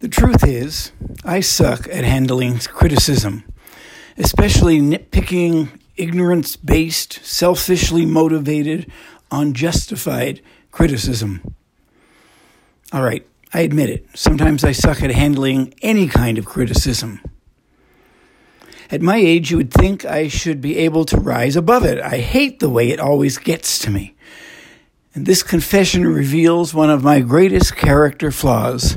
The 0.00 0.08
truth 0.08 0.44
is, 0.46 0.92
I 1.26 1.40
suck 1.40 1.86
at 1.88 2.04
handling 2.04 2.58
criticism, 2.60 3.44
especially 4.16 4.80
nitpicking, 4.80 5.78
ignorance 5.94 6.56
based, 6.56 7.22
selfishly 7.22 8.06
motivated, 8.06 8.90
unjustified 9.30 10.40
criticism. 10.70 11.54
All 12.94 13.02
right, 13.02 13.26
I 13.52 13.60
admit 13.60 13.90
it. 13.90 14.06
Sometimes 14.14 14.64
I 14.64 14.72
suck 14.72 15.02
at 15.02 15.10
handling 15.10 15.74
any 15.82 16.08
kind 16.08 16.38
of 16.38 16.46
criticism. 16.46 17.20
At 18.90 19.02
my 19.02 19.18
age, 19.18 19.50
you 19.50 19.58
would 19.58 19.70
think 19.70 20.06
I 20.06 20.28
should 20.28 20.62
be 20.62 20.78
able 20.78 21.04
to 21.04 21.18
rise 21.18 21.56
above 21.56 21.84
it. 21.84 22.00
I 22.00 22.20
hate 22.20 22.58
the 22.58 22.70
way 22.70 22.88
it 22.88 23.00
always 23.00 23.36
gets 23.36 23.78
to 23.80 23.90
me. 23.90 24.16
And 25.14 25.26
this 25.26 25.42
confession 25.42 26.06
reveals 26.06 26.72
one 26.72 26.88
of 26.88 27.04
my 27.04 27.20
greatest 27.20 27.76
character 27.76 28.30
flaws. 28.30 28.96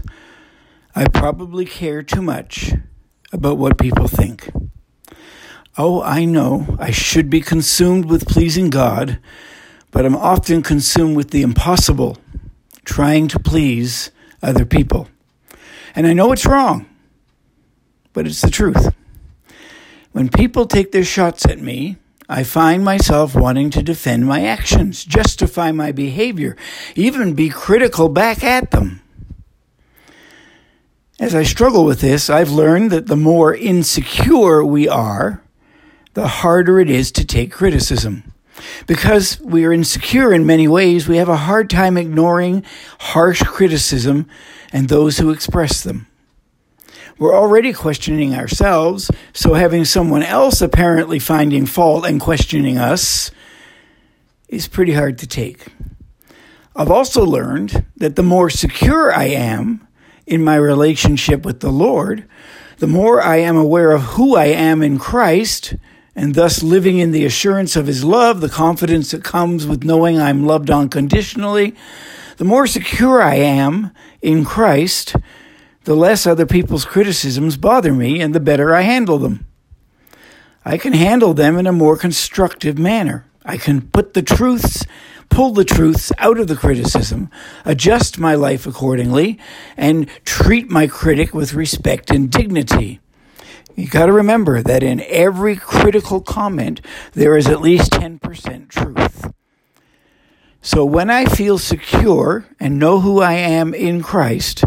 I 0.96 1.08
probably 1.08 1.66
care 1.66 2.04
too 2.04 2.22
much 2.22 2.72
about 3.32 3.58
what 3.58 3.80
people 3.80 4.08
think. 4.08 4.52
Oh, 5.76 6.04
I 6.04 6.24
know 6.24 6.78
I 6.80 6.92
should 6.92 7.32
be 7.32 7.42
consumed 7.42 8.06
with 8.06 8.28
pleasing 8.28 8.70
God, 8.70 9.18
but 9.90 10.06
I'm 10.06 10.16
often 10.16 10.62
consumed 10.62 11.16
with 11.18 11.32
the 11.32 11.42
impossible, 11.42 12.20
trying 12.86 13.28
to 13.30 13.40
please 13.40 14.12
other 14.44 14.66
people. 14.66 15.08
And 15.96 16.06
I 16.06 16.14
know 16.14 16.32
it's 16.32 16.46
wrong, 16.46 16.86
but 18.14 18.28
it's 18.28 18.42
the 18.42 18.52
truth. 18.52 18.94
When 20.12 20.30
people 20.30 20.68
take 20.68 20.92
their 20.92 21.04
shots 21.04 21.44
at 21.46 21.60
me, 21.60 21.98
I 22.30 22.44
find 22.44 22.86
myself 22.86 23.34
wanting 23.34 23.72
to 23.72 23.82
defend 23.82 24.28
my 24.28 24.46
actions, 24.46 25.04
justify 25.04 25.72
my 25.72 25.92
behavior, 25.92 26.56
even 26.96 27.34
be 27.34 27.50
critical 27.50 28.10
back 28.10 28.44
at 28.44 28.70
them. 28.70 29.02
As 31.20 31.36
I 31.36 31.44
struggle 31.44 31.86
with 31.86 32.02
this, 32.02 32.30
I've 32.30 32.50
learned 32.50 32.92
that 32.92 33.06
the 33.06 33.16
more 33.16 33.54
insecure 33.54 34.66
we 34.66 34.90
are, 34.90 35.44
the 36.16 36.28
harder 36.28 36.80
it 36.80 36.90
is 36.90 37.12
to 37.12 37.26
take 37.26 37.52
criticism. 37.52 38.34
Because 38.88 39.40
we 39.42 39.64
are 39.66 39.72
insecure 39.72 40.34
in 40.34 40.46
many 40.46 40.68
ways, 40.68 41.08
we 41.08 41.18
have 41.18 41.30
a 41.30 41.38
hard 41.38 41.70
time 41.70 41.98
ignoring 41.98 42.64
harsh 43.00 43.44
criticism 43.44 44.28
and 44.72 44.90
those 44.90 45.20
who 45.20 45.30
express 45.30 45.84
them. 45.84 46.08
We're 47.20 47.36
already 47.36 47.74
questioning 47.74 48.34
ourselves, 48.34 49.12
so 49.34 49.54
having 49.54 49.86
someone 49.86 50.24
else 50.24 50.62
apparently 50.62 51.20
finding 51.20 51.68
fault 51.68 52.08
and 52.08 52.20
questioning 52.20 52.80
us 52.80 53.30
is 54.50 54.68
pretty 54.68 54.94
hard 54.94 55.20
to 55.20 55.28
take. 55.28 55.68
I've 56.76 56.92
also 56.92 57.24
learned 57.24 57.86
that 57.98 58.16
the 58.16 58.24
more 58.24 58.50
secure 58.50 59.14
I 59.14 59.26
am 59.26 59.88
in 60.26 60.44
my 60.44 60.56
relationship 60.56 61.46
with 61.46 61.60
the 61.60 61.72
Lord, 61.72 62.26
the 62.78 62.88
more 62.88 63.22
I 63.22 63.38
am 63.38 63.58
aware 63.58 63.92
of 63.92 64.02
who 64.02 64.36
I 64.36 64.46
am 64.46 64.82
in 64.82 65.00
Christ, 65.00 65.76
and 66.16 66.36
thus 66.36 66.62
living 66.62 66.98
in 67.00 67.12
the 67.12 67.26
assurance 67.26 67.76
of 67.76 67.88
His 67.88 68.04
love, 68.04 68.42
the 68.42 68.50
confidence 68.50 69.12
that 69.12 69.24
comes 69.24 69.66
with 69.66 69.84
knowing 69.84 70.20
I'm 70.20 70.46
loved 70.46 70.70
unconditionally, 70.70 71.76
the 72.38 72.46
more 72.46 72.68
secure 72.68 73.22
I 73.22 73.36
am 73.36 73.92
in 74.22 74.46
Christ, 74.46 75.16
the 75.84 75.96
less 75.96 76.26
other 76.26 76.46
people's 76.46 76.86
criticisms 76.86 77.58
bother 77.58 77.94
me 77.94 78.22
and 78.22 78.34
the 78.34 78.40
better 78.40 78.74
I 78.74 78.82
handle 78.82 79.18
them. 79.18 79.46
I 80.66 80.78
can 80.78 80.94
handle 80.94 81.34
them 81.34 81.58
in 81.58 81.68
a 81.68 81.74
more 81.74 81.98
constructive 81.98 82.78
manner. 82.78 83.26
I 83.46 83.58
can 83.58 83.82
put 83.82 84.14
the 84.14 84.22
truths, 84.22 84.86
pull 85.30 85.54
the 85.54 85.66
truths 85.66 86.12
out 86.18 86.40
of 86.40 86.48
the 86.48 86.56
criticism, 86.56 87.30
adjust 87.66 88.20
my 88.20 88.36
life 88.36 88.66
accordingly, 88.66 89.40
and 89.78 90.08
treat 90.26 90.70
my 90.70 90.88
critic 90.88 91.34
with 91.34 91.54
respect 91.54 92.10
and 92.12 92.32
dignity. 92.32 93.00
You 93.76 93.88
got 93.88 94.06
to 94.06 94.14
remember 94.14 94.62
that 94.62 94.84
in 94.84 95.02
every 95.08 95.56
critical 95.56 96.22
comment, 96.22 96.82
there 97.14 97.36
is 97.36 97.48
at 97.48 97.62
least 97.62 97.92
10% 97.92 98.70
truth. 98.70 99.32
So 100.62 100.86
when 100.86 101.10
I 101.10 101.26
feel 101.26 101.58
secure 101.58 102.46
and 102.60 102.80
know 102.80 103.00
who 103.00 103.20
I 103.20 103.34
am 103.34 103.74
in 103.74 104.02
Christ, 104.02 104.64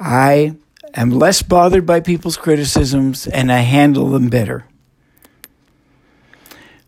I 0.00 0.56
am 0.94 1.10
less 1.10 1.42
bothered 1.42 1.84
by 1.84 2.00
people's 2.00 2.36
criticisms 2.36 3.26
and 3.26 3.52
I 3.52 3.58
handle 3.58 4.08
them 4.08 4.28
better. 4.28 4.66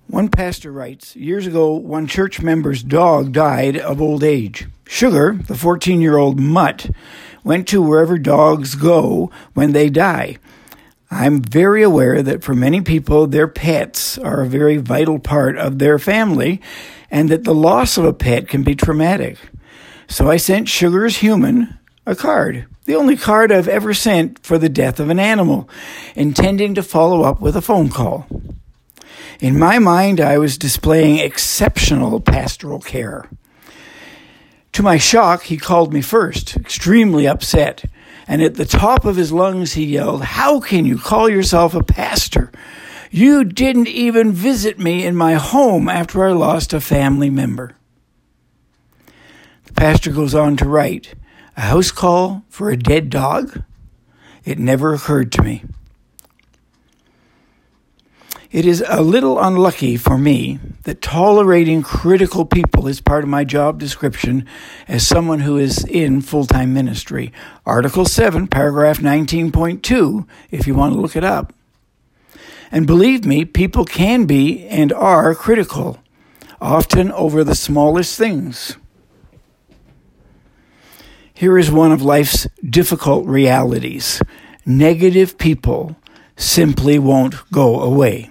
One 0.09 0.31
pastor 0.31 0.73
writes 0.73 1.15
Years 1.17 1.47
ago, 1.47 1.75
one 1.75 2.07
church 2.07 2.41
member's 2.41 2.83
dog 2.83 3.33
died 3.33 3.77
of 3.77 4.01
old 4.01 4.25
age. 4.25 4.67
Sugar, 4.87 5.39
the 5.47 5.55
14 5.55 6.01
year 6.01 6.17
old 6.17 6.41
mutt, 6.41 6.91
went 7.45 7.69
to 7.69 7.83
wherever 7.83 8.19
dogs 8.19 8.75
go 8.75 9.31
when 9.53 9.73
they 9.73 9.91
die. 9.91 10.39
I'm 11.11 11.43
very 11.43 11.83
aware 11.83 12.23
that 12.23 12.43
for 12.43 12.55
many 12.55 12.81
people, 12.81 13.27
their 13.27 13.49
pets 13.49 14.17
are 14.17 14.41
a 14.41 14.49
very 14.49 14.79
vital 14.79 15.19
part 15.19 15.59
of 15.59 15.79
their 15.79 15.99
family 15.99 16.63
and 17.11 17.29
that 17.29 17.45
the 17.45 17.55
loss 17.55 17.99
of 17.99 18.07
a 18.07 18.15
pet 18.15 18.49
can 18.49 18.63
be 18.63 18.75
traumatic. 18.75 19.37
So 20.09 20.31
I 20.31 20.39
sent 20.39 20.71
Sugar's 20.71 21.19
human 21.19 21.79
a 22.07 22.17
card 22.17 22.67
the 22.89 22.97
only 22.97 23.19
card 23.19 23.53
I've 23.53 23.69
ever 23.69 23.93
sent 23.93 24.43
for 24.43 24.57
the 24.57 24.71
death 24.71 24.99
of 24.99 25.11
an 25.11 25.19
animal, 25.21 25.69
intending 26.17 26.75
to 26.75 26.83
follow 26.83 27.23
up 27.23 27.39
with 27.39 27.55
a 27.55 27.61
phone 27.61 27.91
call. 27.91 28.27
In 29.41 29.57
my 29.57 29.79
mind, 29.79 30.21
I 30.21 30.37
was 30.39 30.59
displaying 30.59 31.19
exceptional 31.19 32.21
pastoral 32.21 32.81
care. 32.81 33.31
To 34.73 34.83
my 34.83 34.99
shock, 34.99 35.45
he 35.45 35.57
called 35.57 35.93
me 35.93 36.01
first, 36.01 36.57
extremely 36.57 37.29
upset, 37.29 37.85
and 38.27 38.43
at 38.43 38.57
the 38.57 38.65
top 38.65 39.05
of 39.05 39.15
his 39.15 39.31
lungs 39.31 39.75
he 39.75 39.85
yelled, 39.85 40.23
How 40.23 40.59
can 40.59 40.85
you 40.85 40.99
call 40.99 41.29
yourself 41.29 41.73
a 41.75 41.85
pastor? 41.85 42.51
You 43.13 43.45
didn't 43.45 43.89
even 43.89 44.33
visit 44.33 44.79
me 44.79 45.07
in 45.07 45.15
my 45.15 45.35
home 45.35 45.89
after 45.89 46.25
I 46.25 46.33
lost 46.33 46.73
a 46.73 46.81
family 46.81 47.31
member. 47.31 47.77
The 49.67 49.73
pastor 49.73 50.11
goes 50.11 50.35
on 50.35 50.57
to 50.57 50.69
write, 50.69 51.15
a 51.57 51.63
house 51.63 51.93
call 51.93 52.43
for 52.49 52.71
a 52.71 52.77
dead 52.77 53.09
dog? 53.09 53.63
It 54.45 54.59
never 54.59 54.95
occurred 54.95 55.31
to 55.33 55.43
me. 55.43 55.63
It 58.51 58.65
is 58.65 58.83
a 58.89 59.03
little 59.03 59.39
unlucky 59.39 59.99
for 59.99 60.17
me 60.17 60.59
that 60.85 61.03
tolerating 61.03 61.83
critical 61.83 62.47
people 62.47 62.89
is 62.89 62.99
part 62.99 63.23
of 63.23 63.29
my 63.29 63.45
job 63.45 63.79
description 63.79 64.47
as 64.87 65.07
someone 65.07 65.41
who 65.41 65.59
is 65.59 65.85
in 65.85 66.23
full 66.23 66.47
time 66.47 66.73
ministry. 66.73 67.31
Article 67.67 68.07
7, 68.07 68.47
paragraph 68.47 69.01
19.2, 69.01 70.27
if 70.51 70.67
you 70.67 70.75
want 70.75 70.95
to 70.95 71.01
look 71.01 71.15
it 71.15 71.25
up. 71.25 71.53
And 72.73 72.87
believe 72.87 73.27
me, 73.27 73.45
people 73.45 73.85
can 73.85 74.25
be 74.25 74.67
and 74.69 74.95
are 74.95 75.35
critical, 75.35 75.99
often 76.59 77.13
over 77.13 77.45
the 77.45 77.55
smallest 77.55 78.17
things. 78.17 78.79
Here 81.35 81.59
is 81.59 81.71
one 81.71 81.93
of 81.93 82.01
life's 82.01 82.47
difficult 82.65 83.27
realities 83.27 84.23
negative 84.65 85.39
people 85.39 85.97
simply 86.37 86.99
won't 86.99 87.35
go 87.51 87.81
away. 87.81 88.31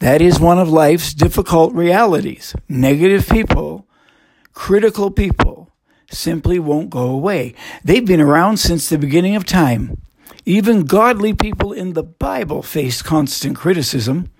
That 0.00 0.22
is 0.22 0.38
one 0.38 0.58
of 0.58 0.68
life's 0.68 1.12
difficult 1.12 1.74
realities. 1.74 2.54
Negative 2.68 3.28
people, 3.28 3.86
critical 4.52 5.10
people, 5.10 5.70
simply 6.10 6.58
won't 6.58 6.90
go 6.90 7.08
away. 7.08 7.54
They've 7.82 8.06
been 8.06 8.20
around 8.20 8.58
since 8.58 8.88
the 8.88 8.98
beginning 8.98 9.34
of 9.34 9.44
time. 9.44 10.00
Even 10.44 10.84
godly 10.84 11.34
people 11.34 11.72
in 11.72 11.92
the 11.92 12.02
Bible 12.02 12.62
faced 12.62 13.04
constant 13.04 13.56
criticism. 13.56 14.30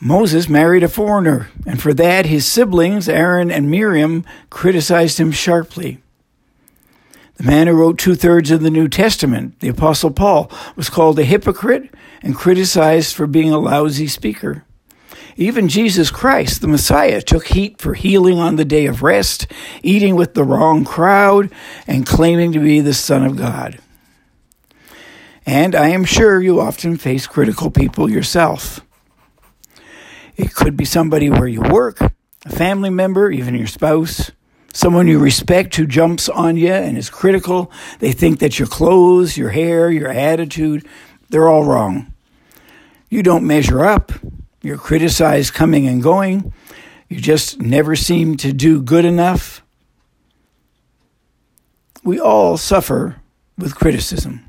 Moses 0.00 0.48
married 0.48 0.82
a 0.82 0.88
foreigner, 0.88 1.50
and 1.66 1.80
for 1.80 1.94
that 1.94 2.26
his 2.26 2.46
siblings, 2.46 3.08
Aaron 3.08 3.50
and 3.50 3.70
Miriam, 3.70 4.24
criticized 4.50 5.18
him 5.18 5.32
sharply. 5.32 6.02
The 7.36 7.44
man 7.44 7.66
who 7.66 7.74
wrote 7.74 7.98
two 7.98 8.14
thirds 8.14 8.50
of 8.50 8.62
the 8.62 8.70
New 8.70 8.88
Testament, 8.88 9.58
the 9.60 9.68
Apostle 9.68 10.10
Paul, 10.10 10.50
was 10.76 10.88
called 10.88 11.18
a 11.18 11.24
hypocrite 11.24 11.92
and 12.22 12.36
criticized 12.36 13.14
for 13.14 13.26
being 13.26 13.52
a 13.52 13.58
lousy 13.58 14.06
speaker. 14.06 14.64
Even 15.36 15.68
Jesus 15.68 16.12
Christ, 16.12 16.60
the 16.60 16.68
Messiah, 16.68 17.20
took 17.20 17.48
heat 17.48 17.80
for 17.80 17.94
healing 17.94 18.38
on 18.38 18.54
the 18.54 18.64
day 18.64 18.86
of 18.86 19.02
rest, 19.02 19.48
eating 19.82 20.14
with 20.14 20.34
the 20.34 20.44
wrong 20.44 20.84
crowd, 20.84 21.50
and 21.88 22.06
claiming 22.06 22.52
to 22.52 22.60
be 22.60 22.80
the 22.80 22.94
Son 22.94 23.24
of 23.24 23.36
God. 23.36 23.80
And 25.44 25.74
I 25.74 25.88
am 25.88 26.04
sure 26.04 26.40
you 26.40 26.60
often 26.60 26.96
face 26.96 27.26
critical 27.26 27.70
people 27.70 28.08
yourself. 28.08 28.80
It 30.36 30.54
could 30.54 30.76
be 30.76 30.84
somebody 30.84 31.28
where 31.28 31.48
you 31.48 31.62
work, 31.62 32.00
a 32.00 32.50
family 32.50 32.90
member, 32.90 33.30
even 33.30 33.56
your 33.56 33.66
spouse 33.66 34.30
someone 34.74 35.06
you 35.06 35.18
respect 35.18 35.76
who 35.76 35.86
jumps 35.86 36.28
on 36.28 36.56
you 36.56 36.72
and 36.72 36.98
is 36.98 37.08
critical. 37.08 37.70
They 38.00 38.12
think 38.12 38.40
that 38.40 38.58
your 38.58 38.68
clothes, 38.68 39.38
your 39.38 39.50
hair, 39.50 39.90
your 39.90 40.10
attitude, 40.10 40.86
they're 41.30 41.48
all 41.48 41.64
wrong. 41.64 42.12
You 43.08 43.22
don't 43.22 43.46
measure 43.46 43.84
up. 43.84 44.12
You're 44.60 44.76
criticized 44.76 45.54
coming 45.54 45.86
and 45.86 46.02
going. 46.02 46.52
You 47.08 47.20
just 47.20 47.60
never 47.60 47.94
seem 47.94 48.36
to 48.38 48.52
do 48.52 48.82
good 48.82 49.04
enough. 49.04 49.62
We 52.02 52.18
all 52.18 52.56
suffer 52.56 53.20
with 53.56 53.76
criticism. 53.76 54.44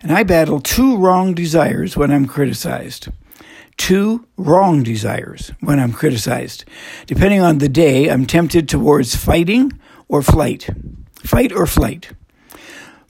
And 0.00 0.12
I 0.12 0.22
battle 0.22 0.60
two 0.60 0.96
wrong 0.96 1.34
desires 1.34 1.96
when 1.96 2.10
I'm 2.10 2.26
criticized. 2.26 3.08
Two 3.78 4.26
wrong 4.36 4.82
desires 4.82 5.52
when 5.60 5.80
I'm 5.80 5.92
criticized. 5.92 6.66
Depending 7.06 7.40
on 7.40 7.56
the 7.56 7.70
day, 7.70 8.10
I'm 8.10 8.26
tempted 8.26 8.68
towards 8.68 9.16
fighting 9.16 9.72
or 10.08 10.20
flight. 10.20 10.68
Fight 11.24 11.52
or 11.52 11.66
flight. 11.66 12.10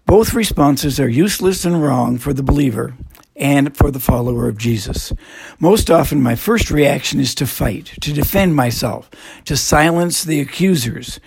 Both 0.06 0.34
responses 0.34 1.00
are 1.00 1.08
useless 1.08 1.64
and 1.64 1.82
wrong 1.82 2.16
for 2.16 2.32
the 2.32 2.44
believer 2.44 2.94
and 3.34 3.76
for 3.76 3.90
the 3.90 4.00
follower 4.00 4.48
of 4.48 4.56
Jesus. 4.56 5.12
Most 5.58 5.90
often, 5.90 6.22
my 6.22 6.34
first 6.34 6.70
reaction 6.70 7.18
is 7.20 7.34
to 7.36 7.46
fight, 7.46 7.86
to 8.00 8.12
defend 8.12 8.54
myself, 8.54 9.10
to 9.46 9.56
silence 9.56 10.22
the 10.22 10.40
accusers. 10.40 11.18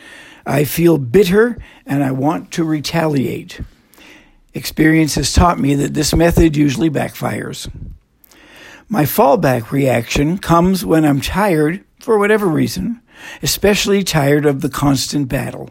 I 0.46 0.64
feel 0.64 0.98
bitter 0.98 1.58
and 1.86 2.04
I 2.04 2.12
want 2.12 2.52
to 2.52 2.64
retaliate. 2.64 3.60
Experience 4.54 5.16
has 5.16 5.34
taught 5.34 5.60
me 5.60 5.76
that 5.76 5.94
this 5.94 6.14
method 6.14 6.58
usually 6.58 6.90
backfires. 6.90 7.70
My 8.92 9.04
fallback 9.04 9.72
reaction 9.72 10.38
comes 10.38 10.84
when 10.84 11.06
I'm 11.06 11.22
tired 11.22 11.86
for 12.02 12.20
whatever 12.20 12.46
reason, 12.46 13.02
especially 13.42 14.04
tired 14.04 14.46
of 14.46 14.60
the 14.60 14.68
constant 14.68 15.30
battle. 15.30 15.70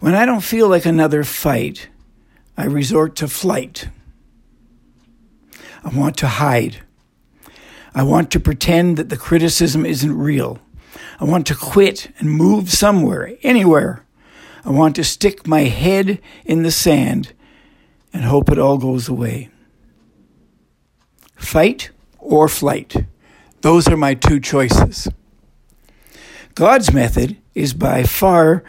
When 0.00 0.16
I 0.16 0.26
don't 0.26 0.40
feel 0.40 0.68
like 0.68 0.84
another 0.84 1.22
fight, 1.22 1.90
I 2.56 2.64
resort 2.64 3.14
to 3.16 3.28
flight. 3.28 3.88
I 5.84 5.96
want 5.96 6.16
to 6.18 6.26
hide. 6.26 6.82
I 7.94 8.02
want 8.02 8.32
to 8.32 8.40
pretend 8.40 8.96
that 8.96 9.10
the 9.10 9.16
criticism 9.16 9.86
isn't 9.86 10.18
real. 10.18 10.58
I 11.20 11.24
want 11.26 11.46
to 11.46 11.54
quit 11.54 12.10
and 12.18 12.32
move 12.32 12.72
somewhere, 12.72 13.36
anywhere. 13.44 14.04
I 14.64 14.70
want 14.70 14.96
to 14.96 15.04
stick 15.04 15.46
my 15.46 15.60
head 15.60 16.20
in 16.44 16.64
the 16.64 16.72
sand 16.72 17.32
and 18.12 18.24
hope 18.24 18.50
it 18.50 18.58
all 18.58 18.76
goes 18.76 19.08
away. 19.08 19.50
Fight 21.36 21.90
or 22.24 22.48
flight. 22.48 23.06
Those 23.60 23.88
are 23.88 23.96
my 23.96 24.14
two 24.14 24.40
choices. 24.40 25.08
God's 26.54 26.92
method 26.92 27.36
is 27.54 27.74
by 27.74 28.02
far 28.02 28.64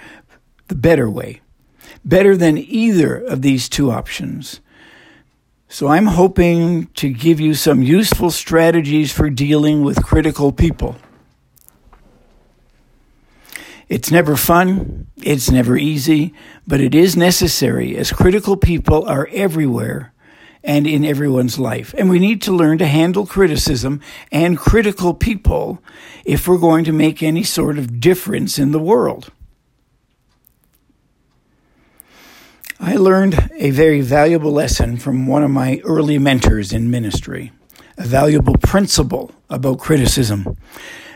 the 0.67 0.75
better 0.75 1.09
way 1.09 1.41
better 2.05 2.37
than 2.37 2.57
either 2.57 3.15
of 3.15 3.41
these 3.41 3.67
two 3.67 3.91
options. 3.91 4.61
So 5.67 5.87
I'm 5.87 6.05
hoping 6.05 6.85
to 6.93 7.09
give 7.11 7.39
you 7.39 7.55
some 7.55 7.81
useful 7.81 8.29
strategies 8.29 9.11
for 9.11 9.29
dealing 9.29 9.83
with 9.83 10.05
critical 10.05 10.51
people. 10.51 10.95
It's 13.89 14.11
never 14.11 14.35
fun, 14.35 15.07
it's 15.17 15.51
never 15.51 15.77
easy, 15.77 16.33
but 16.65 16.79
it 16.79 16.95
is 16.95 17.17
necessary 17.17 17.97
as 17.97 18.11
critical 18.11 18.55
people 18.57 19.07
are 19.07 19.27
everywhere 19.31 20.13
and 20.65 20.87
in 20.87 21.05
everyone's 21.05 21.59
life. 21.59 21.93
And 21.97 22.09
we 22.09 22.19
need 22.19 22.41
to 22.43 22.51
learn 22.51 22.79
to 22.79 22.87
handle 22.87 23.25
criticism 23.25 24.01
and 24.31 24.57
critical 24.57 25.13
people 25.13 25.81
if 26.25 26.47
we're 26.47 26.57
going 26.57 26.83
to 26.85 26.91
make 26.91 27.21
any 27.21 27.43
sort 27.43 27.77
of 27.77 27.99
difference 27.99 28.57
in 28.57 28.71
the 28.71 28.79
world. 28.79 29.31
I 32.79 32.97
learned 32.97 33.49
a 33.57 33.69
very 33.69 34.01
valuable 34.01 34.51
lesson 34.51 34.97
from 34.97 35.27
one 35.27 35.43
of 35.43 35.51
my 35.51 35.81
early 35.85 36.17
mentors 36.17 36.73
in 36.73 36.91
ministry, 36.91 37.51
a 37.97 38.05
valuable 38.05 38.57
principle 38.57 39.31
about 39.49 39.79
criticism. 39.79 40.57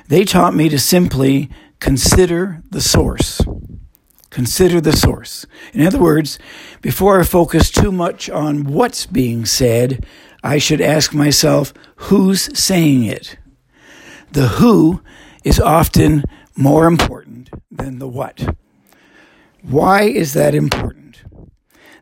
They 0.07 0.23
taught 0.23 0.55
me 0.55 0.69
to 0.69 0.79
simply 0.79 1.49
consider 1.79 2.61
the 2.69 2.81
source. 2.81 3.41
Consider 4.29 4.79
the 4.79 4.95
source. 4.95 5.45
In 5.73 5.85
other 5.85 5.99
words, 5.99 6.37
before 6.81 7.19
I 7.19 7.23
focus 7.23 7.71
too 7.71 7.91
much 7.91 8.29
on 8.29 8.65
what's 8.65 9.05
being 9.05 9.45
said, 9.45 10.05
I 10.43 10.57
should 10.57 10.81
ask 10.81 11.13
myself, 11.13 11.73
who's 11.95 12.57
saying 12.57 13.03
it? 13.03 13.37
The 14.31 14.47
who 14.47 15.01
is 15.43 15.59
often 15.59 16.23
more 16.55 16.85
important 16.85 17.49
than 17.71 17.99
the 17.99 18.07
what. 18.07 18.55
Why 19.61 20.03
is 20.03 20.33
that 20.33 20.53
important? 20.53 21.23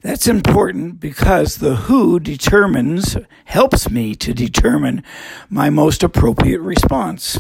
That's 0.01 0.27
important 0.27 0.99
because 0.99 1.57
the 1.57 1.75
who 1.75 2.19
determines, 2.19 3.17
helps 3.45 3.89
me 3.89 4.15
to 4.15 4.33
determine 4.33 5.03
my 5.49 5.69
most 5.69 6.03
appropriate 6.03 6.61
response. 6.61 7.39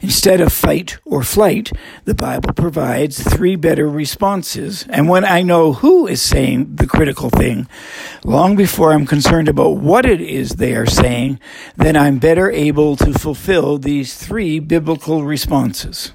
Instead 0.00 0.40
of 0.40 0.52
fight 0.52 0.98
or 1.04 1.22
flight, 1.22 1.72
the 2.04 2.14
Bible 2.14 2.52
provides 2.52 3.22
three 3.22 3.56
better 3.56 3.88
responses. 3.88 4.86
And 4.88 5.08
when 5.08 5.24
I 5.24 5.42
know 5.42 5.72
who 5.72 6.06
is 6.06 6.22
saying 6.22 6.76
the 6.76 6.86
critical 6.86 7.30
thing, 7.30 7.68
long 8.24 8.54
before 8.54 8.92
I'm 8.92 9.06
concerned 9.06 9.48
about 9.48 9.76
what 9.76 10.06
it 10.06 10.20
is 10.20 10.56
they 10.56 10.74
are 10.74 10.86
saying, 10.86 11.40
then 11.76 11.96
I'm 11.96 12.18
better 12.18 12.50
able 12.50 12.96
to 12.96 13.12
fulfill 13.12 13.78
these 13.78 14.14
three 14.16 14.60
biblical 14.60 15.24
responses. 15.24 16.12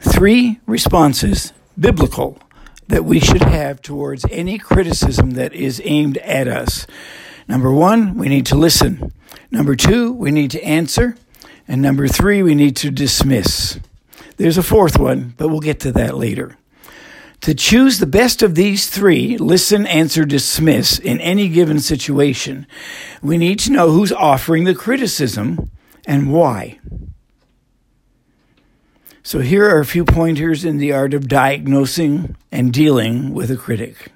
Three 0.00 0.60
responses 0.66 1.52
biblical 1.78 2.38
that 2.88 3.04
we 3.04 3.18
should 3.18 3.42
have 3.42 3.82
towards 3.82 4.24
any 4.30 4.58
criticism 4.58 5.32
that 5.32 5.52
is 5.52 5.80
aimed 5.84 6.18
at 6.18 6.46
us. 6.46 6.86
Number 7.48 7.72
one, 7.72 8.16
we 8.16 8.28
need 8.28 8.46
to 8.46 8.54
listen. 8.54 9.12
Number 9.54 9.76
two, 9.76 10.12
we 10.12 10.32
need 10.32 10.50
to 10.50 10.64
answer. 10.64 11.14
And 11.68 11.80
number 11.80 12.08
three, 12.08 12.42
we 12.42 12.56
need 12.56 12.74
to 12.78 12.90
dismiss. 12.90 13.78
There's 14.36 14.58
a 14.58 14.64
fourth 14.64 14.98
one, 14.98 15.34
but 15.36 15.46
we'll 15.46 15.60
get 15.60 15.78
to 15.80 15.92
that 15.92 16.16
later. 16.16 16.58
To 17.42 17.54
choose 17.54 18.00
the 18.00 18.06
best 18.06 18.42
of 18.42 18.56
these 18.56 18.90
three, 18.90 19.38
listen, 19.38 19.86
answer, 19.86 20.24
dismiss, 20.24 20.98
in 20.98 21.20
any 21.20 21.48
given 21.48 21.78
situation, 21.78 22.66
we 23.22 23.38
need 23.38 23.60
to 23.60 23.70
know 23.70 23.92
who's 23.92 24.10
offering 24.10 24.64
the 24.64 24.74
criticism 24.74 25.70
and 26.04 26.32
why. 26.32 26.80
So, 29.22 29.38
here 29.38 29.70
are 29.70 29.78
a 29.78 29.86
few 29.86 30.04
pointers 30.04 30.64
in 30.64 30.78
the 30.78 30.92
art 30.92 31.14
of 31.14 31.28
diagnosing 31.28 32.34
and 32.50 32.72
dealing 32.72 33.32
with 33.32 33.52
a 33.52 33.56
critic. 33.56 34.10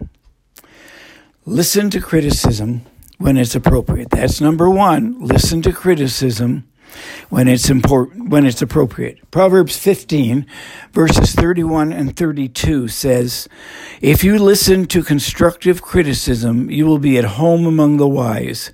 Listen 1.47 1.91
to 1.91 2.01
criticism 2.01 2.83
when 3.19 3.37
it's 3.37 3.55
appropriate. 3.55 4.11
That's 4.11 4.41
number 4.41 4.71
one. 4.71 5.17
Listen 5.21 5.61
to 5.63 5.73
criticism 5.73 6.65
when 7.29 7.49
it's 7.49 7.69
important 7.69 8.31
when 8.31 8.47
it's 8.47 8.63
appropriate. 8.63 9.31
Proverbs 9.31 9.77
15 9.77 10.47
verses 10.93 11.35
31 11.35 11.93
and 11.93 12.17
32 12.17 12.89
says, 12.89 13.49
"If 14.01 14.25
you 14.25 14.39
listen 14.39 14.87
to 14.87 15.03
constructive 15.03 15.83
criticism, 15.83 16.71
you 16.71 16.87
will 16.87 16.99
be 16.99 17.19
at 17.19 17.37
home 17.37 17.67
among 17.67 17.99
the 17.99 18.09
wise. 18.09 18.71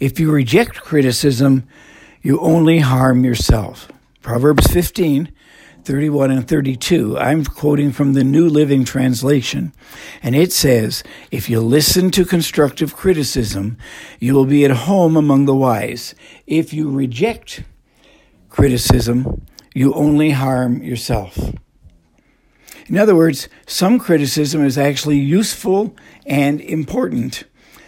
If 0.00 0.18
you 0.18 0.30
reject 0.30 0.80
criticism, 0.80 1.64
you 2.22 2.38
only 2.40 2.78
harm 2.78 3.24
yourself." 3.24 3.88
Proverbs 4.22 4.66
15 4.68 5.28
31 5.88 6.30
and 6.30 6.46
32. 6.46 7.16
I'm 7.16 7.46
quoting 7.46 7.92
from 7.92 8.12
the 8.12 8.22
New 8.22 8.46
Living 8.46 8.84
Translation. 8.84 9.72
And 10.22 10.36
it 10.36 10.52
says, 10.52 11.02
If 11.30 11.48
you 11.48 11.62
listen 11.62 12.10
to 12.10 12.26
constructive 12.26 12.94
criticism, 12.94 13.78
you 14.20 14.34
will 14.34 14.44
be 14.44 14.66
at 14.66 14.70
home 14.70 15.16
among 15.16 15.46
the 15.46 15.54
wise. 15.54 16.14
If 16.46 16.74
you 16.74 16.90
reject 16.90 17.62
criticism, 18.50 19.46
you 19.74 19.94
only 19.94 20.32
harm 20.32 20.82
yourself. 20.82 21.38
In 22.86 22.98
other 22.98 23.16
words, 23.16 23.48
some 23.66 23.98
criticism 23.98 24.62
is 24.66 24.76
actually 24.76 25.16
useful 25.18 25.96
and 26.26 26.60
important. 26.60 27.44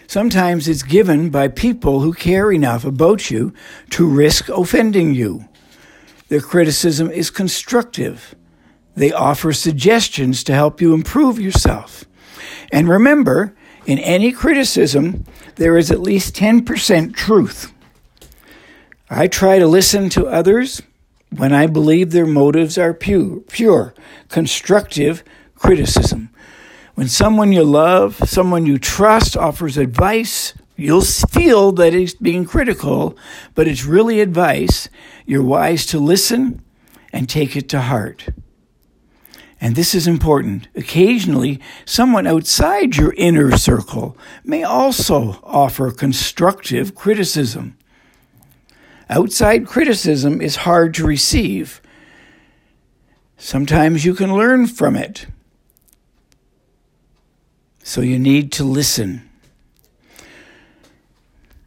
Sometimes 0.07 0.69
it's 0.69 0.83
given 0.83 1.29
by 1.29 1.49
people 1.49 2.01
who 2.01 2.15
care 2.15 2.51
enough 2.51 2.87
about 2.87 3.31
you 3.31 3.53
to 3.91 4.09
risk 4.09 4.49
offending 4.49 5.15
you. 5.15 5.50
Their 6.31 6.41
criticism 6.41 7.11
is 7.11 7.29
constructive. 7.29 8.37
They 8.95 9.13
offer 9.13 9.53
suggestions 9.53 10.45
to 10.45 10.55
help 10.55 10.81
you 10.81 10.95
improve 10.95 11.41
yourself. 11.41 12.05
And 12.71 12.89
remember, 12.89 13.53
in 13.85 13.99
any 13.99 14.31
criticism, 14.31 15.25
there 15.57 15.77
is 15.77 15.91
at 15.91 16.01
least 16.01 16.37
10% 16.37 17.17
truth. 17.17 17.73
I 19.11 19.27
try 19.27 19.59
to 19.59 19.67
listen 19.67 20.09
to 20.11 20.27
others 20.27 20.81
when 21.37 21.53
I 21.53 21.67
believe 21.67 22.13
their 22.13 22.27
motives 22.27 22.79
are 22.79 22.95
pure, 22.95 23.41
pure, 23.49 23.93
constructive 24.29 25.25
criticism. 25.57 26.31
When 26.95 27.09
someone 27.09 27.51
you 27.51 27.65
love, 27.65 28.21
someone 28.25 28.67
you 28.67 28.79
trust 28.79 29.37
offers 29.37 29.77
advice, 29.77 30.55
You'll 30.81 31.03
feel 31.03 31.73
that 31.73 31.93
he's 31.93 32.15
being 32.15 32.47
critical, 32.47 33.15
but 33.55 33.69
it's 33.69 33.85
really 33.85 34.21
advice. 34.21 34.89
You're 35.27 35.43
wise 35.43 35.85
to 35.87 35.99
listen 35.99 36.63
and 37.13 37.29
take 37.29 37.55
it 37.55 37.69
to 37.69 37.83
heart. 37.83 38.29
And 39.61 39.77
this 39.77 39.95
is 39.95 40.07
important. 40.07 40.69
Occasionally, 40.75 41.61
someone 41.85 42.27
outside 42.27 42.97
your 42.97 43.13
inner 43.19 43.59
circle 43.59 44.17
may 44.43 44.63
also 44.63 45.39
offer 45.43 45.91
constructive 45.91 46.95
criticism. 46.95 47.77
Outside 49.11 49.67
criticism 49.67 50.41
is 50.41 50.57
hard 50.57 50.95
to 50.95 51.07
receive. 51.07 51.83
Sometimes 53.37 54.07
you 54.07 54.15
can 54.15 54.35
learn 54.35 54.67
from 54.67 54.97
it. 54.97 55.27
So 57.83 58.01
you 58.01 58.19
need 58.19 58.51
to 58.53 58.65
listen. 58.65 59.30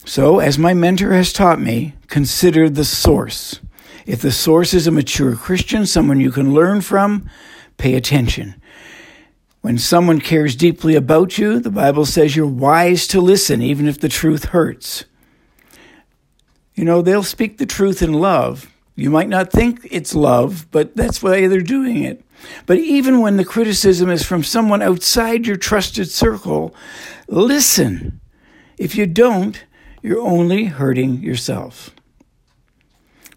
So, 0.05 0.39
as 0.39 0.57
my 0.57 0.73
mentor 0.73 1.13
has 1.13 1.31
taught 1.31 1.61
me, 1.61 1.93
consider 2.07 2.69
the 2.69 2.83
source. 2.83 3.61
If 4.05 4.21
the 4.21 4.31
source 4.31 4.73
is 4.73 4.85
a 4.85 4.91
mature 4.91 5.35
Christian, 5.35 5.85
someone 5.85 6.19
you 6.19 6.31
can 6.31 6.53
learn 6.53 6.81
from, 6.81 7.29
pay 7.77 7.95
attention. 7.95 8.55
When 9.61 9.77
someone 9.77 10.19
cares 10.19 10.57
deeply 10.57 10.95
about 10.95 11.37
you, 11.37 11.57
the 11.57 11.71
Bible 11.71 12.05
says 12.05 12.35
you're 12.35 12.45
wise 12.45 13.07
to 13.07 13.21
listen, 13.21 13.61
even 13.61 13.87
if 13.87 13.97
the 13.97 14.09
truth 14.09 14.45
hurts. 14.45 15.05
You 16.75 16.83
know, 16.83 17.01
they'll 17.01 17.23
speak 17.23 17.57
the 17.57 17.65
truth 17.65 18.01
in 18.01 18.11
love. 18.11 18.69
You 18.95 19.09
might 19.09 19.29
not 19.29 19.53
think 19.53 19.87
it's 19.89 20.13
love, 20.13 20.67
but 20.69 20.97
that's 20.97 21.23
why 21.23 21.47
they're 21.47 21.61
doing 21.61 22.03
it. 22.03 22.25
But 22.65 22.79
even 22.79 23.21
when 23.21 23.37
the 23.37 23.45
criticism 23.45 24.09
is 24.09 24.25
from 24.25 24.43
someone 24.43 24.81
outside 24.81 25.47
your 25.47 25.55
trusted 25.55 26.09
circle, 26.09 26.75
listen. 27.29 28.19
If 28.77 28.95
you 28.95 29.07
don't, 29.07 29.63
you're 30.03 30.21
only 30.21 30.65
hurting 30.65 31.23
yourself. 31.23 31.91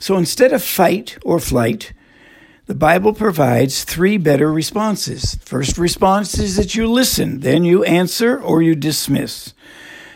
So 0.01 0.17
instead 0.17 0.53
of 0.53 0.63
fight 0.63 1.17
or 1.25 1.41
flight, 1.41 1.93
the 2.67 2.75
Bible 2.75 3.15
provides 3.15 3.85
three 3.85 4.19
better 4.19 4.53
responses. 4.53 5.37
First 5.37 5.79
response 5.79 6.39
is 6.39 6.57
that 6.57 6.75
you 6.75 6.89
listen, 6.89 7.41
then 7.41 7.65
you 7.65 7.85
answer 7.85 8.39
or 8.39 8.61
you 8.61 8.75
dismiss. 8.75 9.55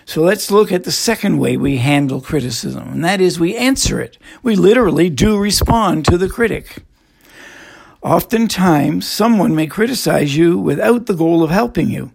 So 0.05 0.23
let's 0.23 0.51
look 0.51 0.73
at 0.73 0.83
the 0.83 0.91
second 0.91 1.39
way 1.39 1.57
we 1.57 1.77
handle 1.77 2.21
criticism, 2.21 2.89
and 2.89 3.05
that 3.05 3.21
is 3.21 3.39
we 3.39 3.57
answer 3.57 4.01
it. 4.01 4.19
We 4.43 4.57
literally 4.57 5.09
do 5.09 5.39
respond 5.39 6.05
to 6.07 6.19
the 6.19 6.29
critic. 6.29 6.83
Oftentimes, 8.03 9.07
someone 9.07 9.55
may 9.55 9.69
criticize 9.69 10.37
you 10.37 10.59
without 10.59 11.07
the 11.07 11.15
goal 11.15 11.45
of 11.45 11.51
helping 11.51 11.91
you. 11.91 12.11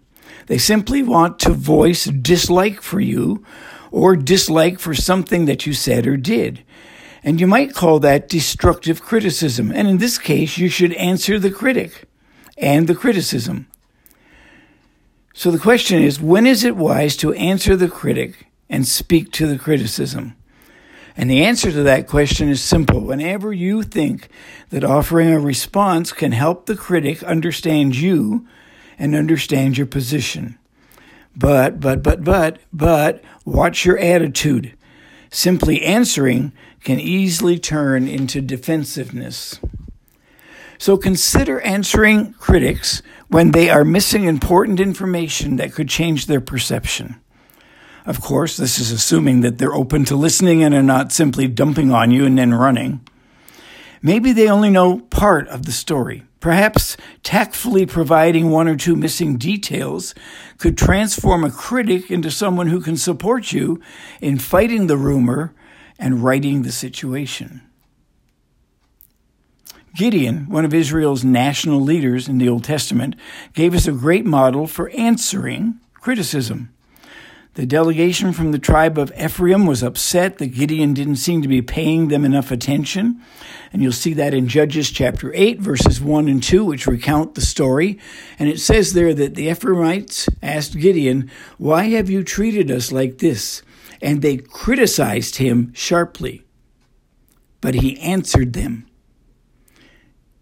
They 0.46 0.58
simply 0.58 1.02
want 1.02 1.38
to 1.40 1.52
voice 1.52 2.04
dislike 2.04 2.82
for 2.82 3.00
you 3.00 3.42
or 3.96 4.14
dislike 4.14 4.78
for 4.78 4.92
something 4.92 5.46
that 5.46 5.64
you 5.64 5.72
said 5.72 6.06
or 6.06 6.18
did. 6.18 6.62
And 7.24 7.40
you 7.40 7.46
might 7.46 7.72
call 7.72 7.98
that 8.00 8.28
destructive 8.28 9.00
criticism. 9.00 9.72
And 9.72 9.88
in 9.88 9.96
this 9.96 10.18
case, 10.18 10.58
you 10.58 10.68
should 10.68 10.92
answer 10.92 11.38
the 11.38 11.50
critic 11.50 12.04
and 12.58 12.88
the 12.88 12.94
criticism. 12.94 13.68
So 15.32 15.50
the 15.50 15.58
question 15.58 16.02
is 16.02 16.20
when 16.20 16.46
is 16.46 16.62
it 16.62 16.76
wise 16.76 17.16
to 17.16 17.32
answer 17.32 17.74
the 17.74 17.88
critic 17.88 18.48
and 18.68 18.86
speak 18.86 19.32
to 19.32 19.46
the 19.46 19.58
criticism? 19.58 20.36
And 21.16 21.30
the 21.30 21.42
answer 21.42 21.72
to 21.72 21.82
that 21.84 22.06
question 22.06 22.50
is 22.50 22.60
simple. 22.60 23.00
Whenever 23.00 23.50
you 23.50 23.82
think 23.82 24.28
that 24.68 24.84
offering 24.84 25.32
a 25.32 25.40
response 25.40 26.12
can 26.12 26.32
help 26.32 26.66
the 26.66 26.76
critic 26.76 27.22
understand 27.22 27.96
you 27.96 28.46
and 28.98 29.14
understand 29.14 29.78
your 29.78 29.86
position. 29.86 30.58
But, 31.36 31.80
but, 31.80 32.02
but, 32.02 32.24
but, 32.24 32.58
but, 32.72 33.22
watch 33.44 33.84
your 33.84 33.98
attitude. 33.98 34.74
Simply 35.30 35.82
answering 35.82 36.52
can 36.82 36.98
easily 36.98 37.58
turn 37.58 38.08
into 38.08 38.40
defensiveness. 38.40 39.60
So 40.78 40.96
consider 40.96 41.60
answering 41.60 42.32
critics 42.34 43.02
when 43.28 43.50
they 43.50 43.68
are 43.68 43.84
missing 43.84 44.24
important 44.24 44.80
information 44.80 45.56
that 45.56 45.72
could 45.72 45.88
change 45.88 46.26
their 46.26 46.40
perception. 46.40 47.16
Of 48.04 48.20
course, 48.20 48.56
this 48.56 48.78
is 48.78 48.92
assuming 48.92 49.40
that 49.40 49.58
they're 49.58 49.74
open 49.74 50.04
to 50.06 50.16
listening 50.16 50.62
and 50.62 50.74
are 50.74 50.82
not 50.82 51.12
simply 51.12 51.48
dumping 51.48 51.90
on 51.90 52.12
you 52.12 52.24
and 52.24 52.38
then 52.38 52.54
running. 52.54 53.00
Maybe 54.00 54.32
they 54.32 54.48
only 54.48 54.70
know 54.70 55.00
part 55.00 55.48
of 55.48 55.66
the 55.66 55.72
story. 55.72 56.22
Perhaps 56.40 56.96
tactfully 57.22 57.86
providing 57.86 58.50
one 58.50 58.68
or 58.68 58.76
two 58.76 58.94
missing 58.94 59.36
details 59.36 60.14
could 60.58 60.76
transform 60.76 61.44
a 61.44 61.50
critic 61.50 62.10
into 62.10 62.30
someone 62.30 62.68
who 62.68 62.80
can 62.80 62.96
support 62.96 63.52
you 63.52 63.80
in 64.20 64.38
fighting 64.38 64.86
the 64.86 64.98
rumor 64.98 65.54
and 65.98 66.22
righting 66.22 66.62
the 66.62 66.72
situation. 66.72 67.62
Gideon, 69.96 70.50
one 70.50 70.66
of 70.66 70.74
Israel's 70.74 71.24
national 71.24 71.80
leaders 71.80 72.28
in 72.28 72.36
the 72.36 72.50
Old 72.50 72.64
Testament, 72.64 73.16
gave 73.54 73.74
us 73.74 73.88
a 73.88 73.92
great 73.92 74.26
model 74.26 74.66
for 74.66 74.90
answering 74.90 75.80
criticism. 75.94 76.70
The 77.56 77.66
delegation 77.66 78.32
from 78.32 78.52
the 78.52 78.58
tribe 78.58 78.98
of 78.98 79.12
Ephraim 79.18 79.66
was 79.66 79.82
upset 79.82 80.38
that 80.38 80.54
Gideon 80.54 80.94
didn't 80.94 81.16
seem 81.16 81.42
to 81.42 81.48
be 81.48 81.62
paying 81.62 82.08
them 82.08 82.24
enough 82.24 82.50
attention. 82.50 83.20
And 83.72 83.82
you'll 83.82 83.92
see 83.92 84.12
that 84.14 84.34
in 84.34 84.46
Judges 84.46 84.90
chapter 84.90 85.32
8, 85.34 85.60
verses 85.60 86.00
1 86.00 86.28
and 86.28 86.42
2, 86.42 86.64
which 86.64 86.86
recount 86.86 87.34
the 87.34 87.40
story. 87.40 87.98
And 88.38 88.48
it 88.48 88.60
says 88.60 88.92
there 88.92 89.14
that 89.14 89.34
the 89.34 89.48
Ephraimites 89.48 90.28
asked 90.42 90.78
Gideon, 90.78 91.30
Why 91.58 91.84
have 91.90 92.08
you 92.08 92.22
treated 92.22 92.70
us 92.70 92.92
like 92.92 93.18
this? 93.18 93.62
and 94.00 94.22
they 94.22 94.36
criticized 94.36 95.36
him 95.36 95.72
sharply. 95.74 96.44
But 97.60 97.74
he 97.74 97.98
answered 98.00 98.52
them. 98.52 98.86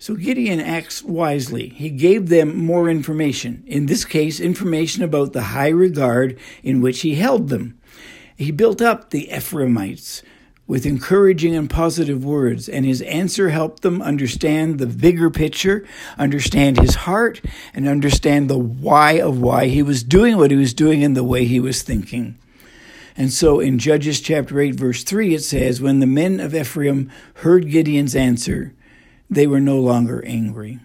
So 0.05 0.17
Gideon 0.17 0.61
acts 0.61 1.03
wisely. 1.03 1.71
He 1.71 1.89
gave 1.89 2.29
them 2.29 2.59
more 2.59 2.91
information, 2.91 3.65
in 3.67 3.87
this 3.87 4.05
case, 4.05 4.39
information 4.39 5.03
about 5.03 5.33
the 5.33 5.45
high 5.57 5.71
regard 5.71 6.39
in 6.63 6.83
which 6.83 7.01
he 7.01 7.15
held 7.15 7.49
them. 7.49 7.79
He 8.37 8.51
built 8.51 8.83
up 8.83 9.09
the 9.09 9.31
Ephraimites 9.35 10.21
with 10.67 10.85
encouraging 10.85 11.57
and 11.57 11.71
positive 11.71 12.23
words, 12.23 12.69
and 12.69 12.85
his 12.85 13.01
answer 13.01 13.49
helped 13.49 13.81
them 13.81 14.03
understand 14.03 14.79
the 14.79 14.87
bigger 14.87 15.31
picture, 15.31 15.87
understand 16.19 16.79
his 16.79 16.97
heart, 16.97 17.41
and 17.73 17.89
understand 17.89 18.51
the 18.51 18.59
why 18.59 19.13
of 19.13 19.41
why 19.41 19.69
he 19.69 19.83
was 19.83 20.03
doing 20.03 20.37
what 20.37 20.51
he 20.51 20.57
was 20.59 20.75
doing 20.75 21.03
and 21.03 21.17
the 21.17 21.25
way 21.25 21.47
he 21.47 21.61
was 21.61 21.81
thinking. 21.81 22.37
And 23.17 23.33
so 23.33 23.59
in 23.59 23.79
Judges 23.79 24.21
chapter 24.21 24.61
8, 24.61 24.75
verse 24.75 25.03
3, 25.03 25.35
it 25.35 25.45
says, 25.45 25.81
When 25.81 26.01
the 26.01 26.07
men 26.07 26.41
of 26.41 26.55
Ephraim 26.55 27.11
heard 27.37 27.71
Gideon's 27.71 28.15
answer, 28.15 28.75
they 29.35 29.47
were 29.47 29.61
no 29.61 29.79
longer 29.79 30.25
angry. 30.26 30.81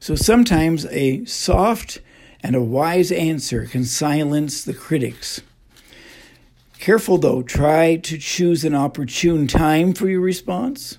So 0.00 0.14
sometimes 0.14 0.86
a 0.86 1.24
soft 1.24 2.00
and 2.42 2.54
a 2.54 2.62
wise 2.62 3.10
answer 3.10 3.64
can 3.64 3.84
silence 3.84 4.64
the 4.64 4.74
critics. 4.74 5.40
Careful 6.78 7.16
though, 7.16 7.42
try 7.42 7.96
to 7.96 8.18
choose 8.18 8.64
an 8.64 8.74
opportune 8.74 9.46
time 9.46 9.94
for 9.94 10.08
your 10.08 10.20
response. 10.20 10.98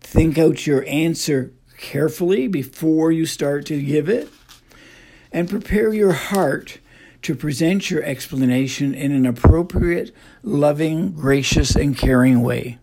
Think 0.00 0.38
out 0.38 0.66
your 0.66 0.84
answer 0.86 1.52
carefully 1.76 2.46
before 2.46 3.10
you 3.10 3.26
start 3.26 3.66
to 3.66 3.82
give 3.82 4.08
it. 4.08 4.28
And 5.32 5.50
prepare 5.50 5.92
your 5.92 6.12
heart 6.12 6.78
to 7.22 7.34
present 7.34 7.90
your 7.90 8.02
explanation 8.02 8.94
in 8.94 9.12
an 9.12 9.26
appropriate, 9.26 10.14
loving, 10.42 11.12
gracious, 11.12 11.74
and 11.74 11.98
caring 11.98 12.42
way. 12.42 12.78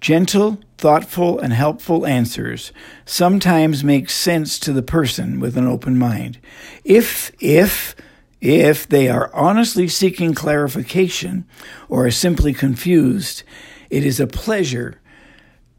Gentle, 0.00 0.58
thoughtful, 0.78 1.38
and 1.38 1.52
helpful 1.52 2.06
answers 2.06 2.72
sometimes 3.04 3.82
make 3.82 4.10
sense 4.10 4.58
to 4.58 4.72
the 4.72 4.82
person 4.82 5.40
with 5.40 5.56
an 5.56 5.66
open 5.66 5.98
mind. 5.98 6.38
If, 6.84 7.32
if, 7.40 7.96
if 8.40 8.88
they 8.88 9.08
are 9.08 9.30
honestly 9.34 9.88
seeking 9.88 10.34
clarification 10.34 11.46
or 11.88 12.06
are 12.06 12.10
simply 12.10 12.52
confused, 12.52 13.42
it 13.90 14.04
is 14.04 14.20
a 14.20 14.26
pleasure 14.26 15.00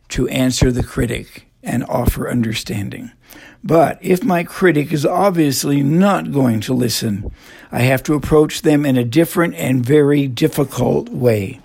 to 0.10 0.28
answer 0.30 0.72
the 0.72 0.84
critic 0.84 1.48
and 1.64 1.84
offer 1.86 2.30
understanding. 2.30 3.12
But 3.64 4.00
if 4.02 4.24
my 4.24 4.44
critic 4.44 4.94
is 4.94 5.06
obviously 5.06 5.84
not 5.84 6.32
going 6.32 6.62
to 6.62 6.74
listen, 6.74 7.30
I 7.72 7.82
have 7.82 8.04
to 8.04 8.14
approach 8.14 8.62
them 8.62 8.86
in 8.86 8.96
a 8.96 9.04
different 9.04 9.56
and 9.56 9.86
very 9.86 10.28
difficult 10.28 11.10
way. 11.10 11.60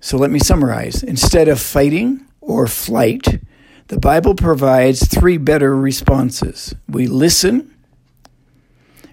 So 0.00 0.16
let 0.16 0.30
me 0.30 0.38
summarize. 0.38 1.02
Instead 1.02 1.48
of 1.48 1.60
fighting 1.60 2.26
or 2.40 2.66
flight, 2.66 3.40
the 3.88 3.98
Bible 3.98 4.34
provides 4.34 5.06
three 5.06 5.36
better 5.36 5.76
responses 5.76 6.74
we 6.88 7.06
listen, 7.06 7.74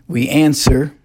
we 0.08 0.30
answer, 0.30 0.96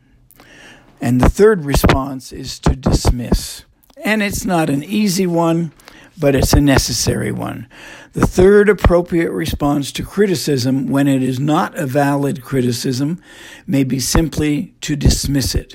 and 1.01 1.21
the 1.21 1.29
third 1.29 1.65
response 1.65 2.33
is 2.33 2.61
to 2.61 2.77
dismiss. 2.77 3.65
And 4.05 4.23
it's 4.23 4.45
not 4.45 4.71
an 4.71 4.85
easy 4.85 5.27
one, 5.27 5.73
but 6.19 6.35
it's 6.35 6.53
a 6.53 6.61
necessary 6.61 7.33
one. 7.33 7.67
The 8.12 8.27
third 8.27 8.69
appropriate 8.69 9.33
response 9.33 9.91
to 9.93 10.05
criticism, 10.05 10.87
when 10.87 11.09
it 11.09 11.23
is 11.23 11.41
not 11.41 11.77
a 11.77 11.87
valid 11.87 12.43
criticism, 12.43 13.21
may 13.67 13.83
be 13.83 13.99
simply 13.99 14.75
to 14.83 14.95
dismiss 14.95 15.55
it. 15.55 15.73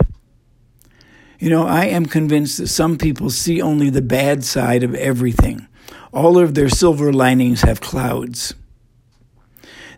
You 1.39 1.50
know, 1.51 1.67
I 1.67 1.86
am 1.86 2.08
convinced 2.08 2.58
that 2.58 2.67
some 2.67 2.98
people 2.98 3.29
see 3.29 3.62
only 3.62 3.89
the 3.89 4.01
bad 4.01 4.44
side 4.44 4.84
of 4.84 4.96
everything. 4.96 5.67
All 6.12 6.39
of 6.39 6.56
their 6.56 6.70
silver 6.70 7.13
linings 7.13 7.62
have 7.62 7.79
clouds. 7.79 8.56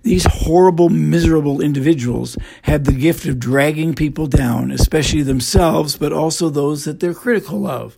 These 0.03 0.25
horrible, 0.25 0.89
miserable 0.89 1.62
individuals 1.62 2.38
have 2.63 2.84
the 2.84 2.91
gift 2.93 3.25
of 3.25 3.39
dragging 3.39 3.93
people 3.96 4.27
down, 4.27 4.72
especially 4.72 5.22
themselves, 5.24 5.98
but 5.98 6.12
also 6.13 6.50
those 6.50 6.86
that 6.86 7.00
they're 7.00 7.13
critical 7.13 7.67
of. 7.67 7.98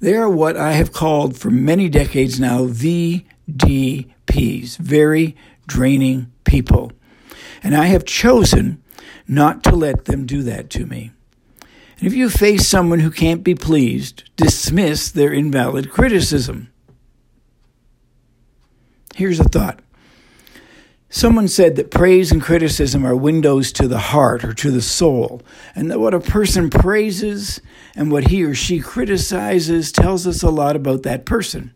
They 0.00 0.14
are 0.14 0.28
what 0.28 0.56
I 0.56 0.72
have 0.72 0.92
called 0.92 1.38
for 1.38 1.50
many 1.50 1.88
decades 1.88 2.38
now 2.38 2.66
VDPs, 2.66 3.26
very 4.78 5.36
draining 5.66 6.32
people. 6.44 6.92
And 7.62 7.76
I 7.76 7.86
have 7.86 8.04
chosen 8.04 8.82
not 9.26 9.64
to 9.64 9.74
let 9.74 10.04
them 10.04 10.26
do 10.26 10.42
that 10.42 10.70
to 10.70 10.86
me. 10.86 11.12
And 11.98 12.06
if 12.06 12.14
you 12.14 12.28
face 12.28 12.68
someone 12.68 13.00
who 13.00 13.10
can't 13.10 13.42
be 13.42 13.54
pleased, 13.54 14.24
dismiss 14.36 15.10
their 15.10 15.32
invalid 15.32 15.90
criticism. 15.90 16.70
Here's 19.14 19.40
a 19.40 19.44
thought. 19.44 19.80
Someone 21.08 21.48
said 21.48 21.76
that 21.76 21.90
praise 21.90 22.30
and 22.30 22.42
criticism 22.42 23.06
are 23.06 23.16
windows 23.16 23.72
to 23.72 23.88
the 23.88 23.98
heart 23.98 24.44
or 24.44 24.52
to 24.52 24.70
the 24.70 24.82
soul, 24.82 25.40
and 25.74 25.90
that 25.90 26.00
what 26.00 26.12
a 26.12 26.20
person 26.20 26.68
praises 26.68 27.60
and 27.94 28.10
what 28.10 28.28
he 28.28 28.44
or 28.44 28.54
she 28.54 28.80
criticizes 28.80 29.90
tells 29.90 30.26
us 30.26 30.42
a 30.42 30.50
lot 30.50 30.76
about 30.76 31.04
that 31.04 31.24
person. 31.24 31.72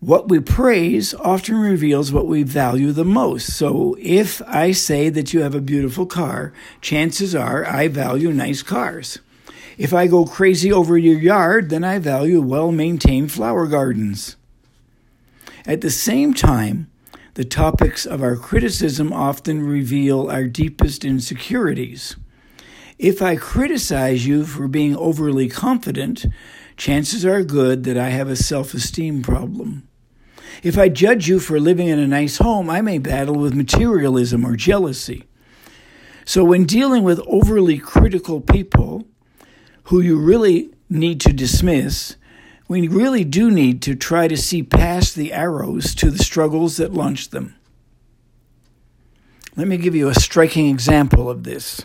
What 0.00 0.28
we 0.28 0.38
praise 0.38 1.12
often 1.12 1.56
reveals 1.56 2.12
what 2.12 2.28
we 2.28 2.44
value 2.44 2.92
the 2.92 3.04
most. 3.04 3.56
So 3.56 3.96
if 3.98 4.40
I 4.46 4.70
say 4.70 5.08
that 5.08 5.34
you 5.34 5.40
have 5.40 5.56
a 5.56 5.60
beautiful 5.60 6.06
car, 6.06 6.52
chances 6.80 7.34
are 7.34 7.66
I 7.66 7.88
value 7.88 8.30
nice 8.30 8.62
cars. 8.62 9.18
If 9.76 9.92
I 9.92 10.06
go 10.06 10.24
crazy 10.24 10.72
over 10.72 10.96
your 10.96 11.18
yard, 11.18 11.70
then 11.70 11.82
I 11.82 11.98
value 11.98 12.40
well 12.40 12.70
maintained 12.70 13.32
flower 13.32 13.66
gardens. 13.66 14.36
At 15.66 15.80
the 15.80 15.90
same 15.90 16.32
time, 16.32 16.88
the 17.34 17.44
topics 17.44 18.06
of 18.06 18.22
our 18.22 18.36
criticism 18.36 19.12
often 19.12 19.66
reveal 19.66 20.30
our 20.30 20.44
deepest 20.44 21.04
insecurities. 21.04 22.14
If 23.00 23.20
I 23.20 23.34
criticize 23.34 24.28
you 24.28 24.44
for 24.46 24.68
being 24.68 24.96
overly 24.96 25.48
confident, 25.48 26.24
chances 26.76 27.26
are 27.26 27.42
good 27.42 27.82
that 27.82 27.98
I 27.98 28.10
have 28.10 28.28
a 28.28 28.36
self 28.36 28.74
esteem 28.74 29.22
problem. 29.22 29.87
If 30.62 30.76
I 30.76 30.88
judge 30.88 31.28
you 31.28 31.38
for 31.38 31.60
living 31.60 31.88
in 31.88 31.98
a 31.98 32.06
nice 32.06 32.38
home, 32.38 32.68
I 32.68 32.80
may 32.80 32.98
battle 32.98 33.36
with 33.36 33.54
materialism 33.54 34.44
or 34.44 34.56
jealousy. 34.56 35.24
So, 36.24 36.44
when 36.44 36.64
dealing 36.64 37.04
with 37.04 37.20
overly 37.26 37.78
critical 37.78 38.40
people 38.40 39.06
who 39.84 40.00
you 40.00 40.18
really 40.18 40.70
need 40.90 41.20
to 41.22 41.32
dismiss, 41.32 42.16
we 42.68 42.86
really 42.86 43.24
do 43.24 43.50
need 43.50 43.80
to 43.82 43.94
try 43.94 44.28
to 44.28 44.36
see 44.36 44.62
past 44.62 45.14
the 45.14 45.32
arrows 45.32 45.94
to 45.94 46.10
the 46.10 46.22
struggles 46.22 46.76
that 46.76 46.92
launched 46.92 47.30
them. 47.30 47.54
Let 49.56 49.66
me 49.66 49.78
give 49.78 49.94
you 49.94 50.08
a 50.08 50.14
striking 50.14 50.68
example 50.68 51.30
of 51.30 51.44
this. 51.44 51.84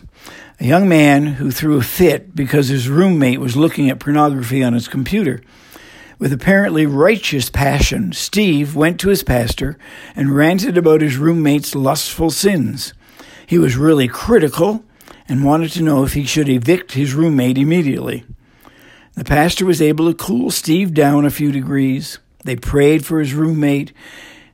A 0.60 0.64
young 0.64 0.88
man 0.88 1.26
who 1.26 1.50
threw 1.50 1.78
a 1.78 1.82
fit 1.82 2.36
because 2.36 2.68
his 2.68 2.88
roommate 2.88 3.40
was 3.40 3.56
looking 3.56 3.90
at 3.90 3.98
pornography 3.98 4.62
on 4.62 4.74
his 4.74 4.86
computer. 4.86 5.40
With 6.24 6.32
apparently 6.32 6.86
righteous 6.86 7.50
passion, 7.50 8.14
Steve 8.14 8.74
went 8.74 8.98
to 9.00 9.10
his 9.10 9.22
pastor 9.22 9.76
and 10.16 10.34
ranted 10.34 10.78
about 10.78 11.02
his 11.02 11.18
roommate's 11.18 11.74
lustful 11.74 12.30
sins. 12.30 12.94
He 13.46 13.58
was 13.58 13.76
really 13.76 14.08
critical 14.08 14.86
and 15.28 15.44
wanted 15.44 15.72
to 15.72 15.82
know 15.82 16.02
if 16.02 16.14
he 16.14 16.24
should 16.24 16.48
evict 16.48 16.92
his 16.92 17.12
roommate 17.12 17.58
immediately. 17.58 18.24
The 19.12 19.24
pastor 19.24 19.66
was 19.66 19.82
able 19.82 20.10
to 20.10 20.16
cool 20.16 20.50
Steve 20.50 20.94
down 20.94 21.26
a 21.26 21.30
few 21.30 21.52
degrees. 21.52 22.20
They 22.42 22.56
prayed 22.56 23.04
for 23.04 23.18
his 23.20 23.34
roommate, 23.34 23.92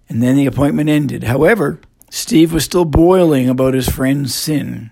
and 0.08 0.20
then 0.20 0.34
the 0.34 0.46
appointment 0.46 0.90
ended. 0.90 1.22
However, 1.22 1.78
Steve 2.10 2.52
was 2.52 2.64
still 2.64 2.84
boiling 2.84 3.48
about 3.48 3.74
his 3.74 3.88
friend's 3.88 4.34
sin. 4.34 4.90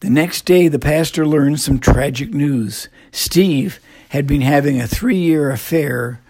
The 0.00 0.08
next 0.08 0.46
day, 0.46 0.68
the 0.68 0.78
pastor 0.78 1.26
learned 1.26 1.60
some 1.60 1.78
tragic 1.78 2.32
news. 2.32 2.88
Steve 3.12 3.78
had 4.10 4.26
been 4.26 4.40
having 4.40 4.80
a 4.80 4.88
three 4.88 5.16
year 5.16 5.50
affair 5.50 6.20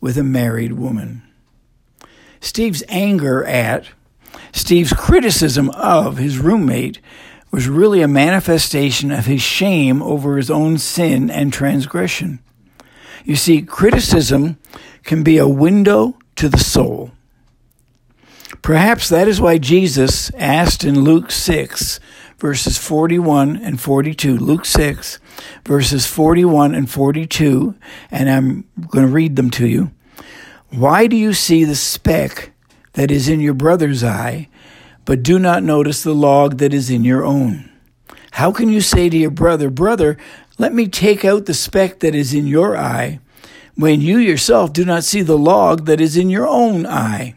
with 0.00 0.18
a 0.18 0.22
married 0.22 0.72
woman. 0.72 1.22
Steve's 2.40 2.82
anger 2.88 3.44
at, 3.44 3.86
Steve's 4.52 4.92
criticism 4.92 5.70
of 5.70 6.18
his 6.18 6.38
roommate 6.38 7.00
was 7.50 7.66
really 7.66 8.02
a 8.02 8.08
manifestation 8.08 9.10
of 9.10 9.26
his 9.26 9.40
shame 9.40 10.02
over 10.02 10.36
his 10.36 10.50
own 10.50 10.76
sin 10.76 11.30
and 11.30 11.52
transgression. 11.52 12.40
You 13.24 13.36
see, 13.36 13.62
criticism 13.62 14.58
can 15.02 15.22
be 15.22 15.38
a 15.38 15.48
window 15.48 16.18
to 16.36 16.48
the 16.48 16.58
soul. 16.58 17.10
Perhaps 18.60 19.08
that 19.08 19.28
is 19.28 19.40
why 19.40 19.56
Jesus 19.56 20.30
asked 20.34 20.84
in 20.84 21.04
Luke 21.04 21.30
6 21.30 22.00
verses 22.40 22.78
41 22.78 23.56
and 23.56 23.78
42. 23.78 24.38
Luke 24.38 24.64
6, 24.64 25.18
verses 25.66 26.06
41 26.06 26.74
and 26.74 26.90
42, 26.90 27.74
and 28.10 28.30
I'm 28.30 28.64
going 28.88 29.06
to 29.06 29.12
read 29.12 29.36
them 29.36 29.50
to 29.50 29.66
you. 29.68 29.92
Why 30.70 31.06
do 31.06 31.16
you 31.16 31.34
see 31.34 31.64
the 31.64 31.76
speck 31.76 32.52
that 32.94 33.10
is 33.10 33.28
in 33.28 33.40
your 33.40 33.54
brother's 33.54 34.02
eye, 34.02 34.48
but 35.04 35.22
do 35.22 35.38
not 35.38 35.62
notice 35.62 36.02
the 36.02 36.14
log 36.14 36.58
that 36.58 36.72
is 36.72 36.88
in 36.88 37.04
your 37.04 37.24
own? 37.24 37.70
How 38.32 38.52
can 38.52 38.70
you 38.70 38.80
say 38.80 39.10
to 39.10 39.16
your 39.16 39.30
brother, 39.30 39.68
Brother, 39.68 40.16
let 40.56 40.72
me 40.72 40.88
take 40.88 41.24
out 41.24 41.44
the 41.44 41.54
speck 41.54 42.00
that 42.00 42.14
is 42.14 42.32
in 42.32 42.46
your 42.46 42.76
eye, 42.76 43.20
when 43.74 44.00
you 44.00 44.18
yourself 44.18 44.72
do 44.72 44.84
not 44.84 45.04
see 45.04 45.20
the 45.22 45.38
log 45.38 45.84
that 45.86 46.00
is 46.00 46.16
in 46.16 46.30
your 46.30 46.48
own 46.48 46.86
eye? 46.86 47.34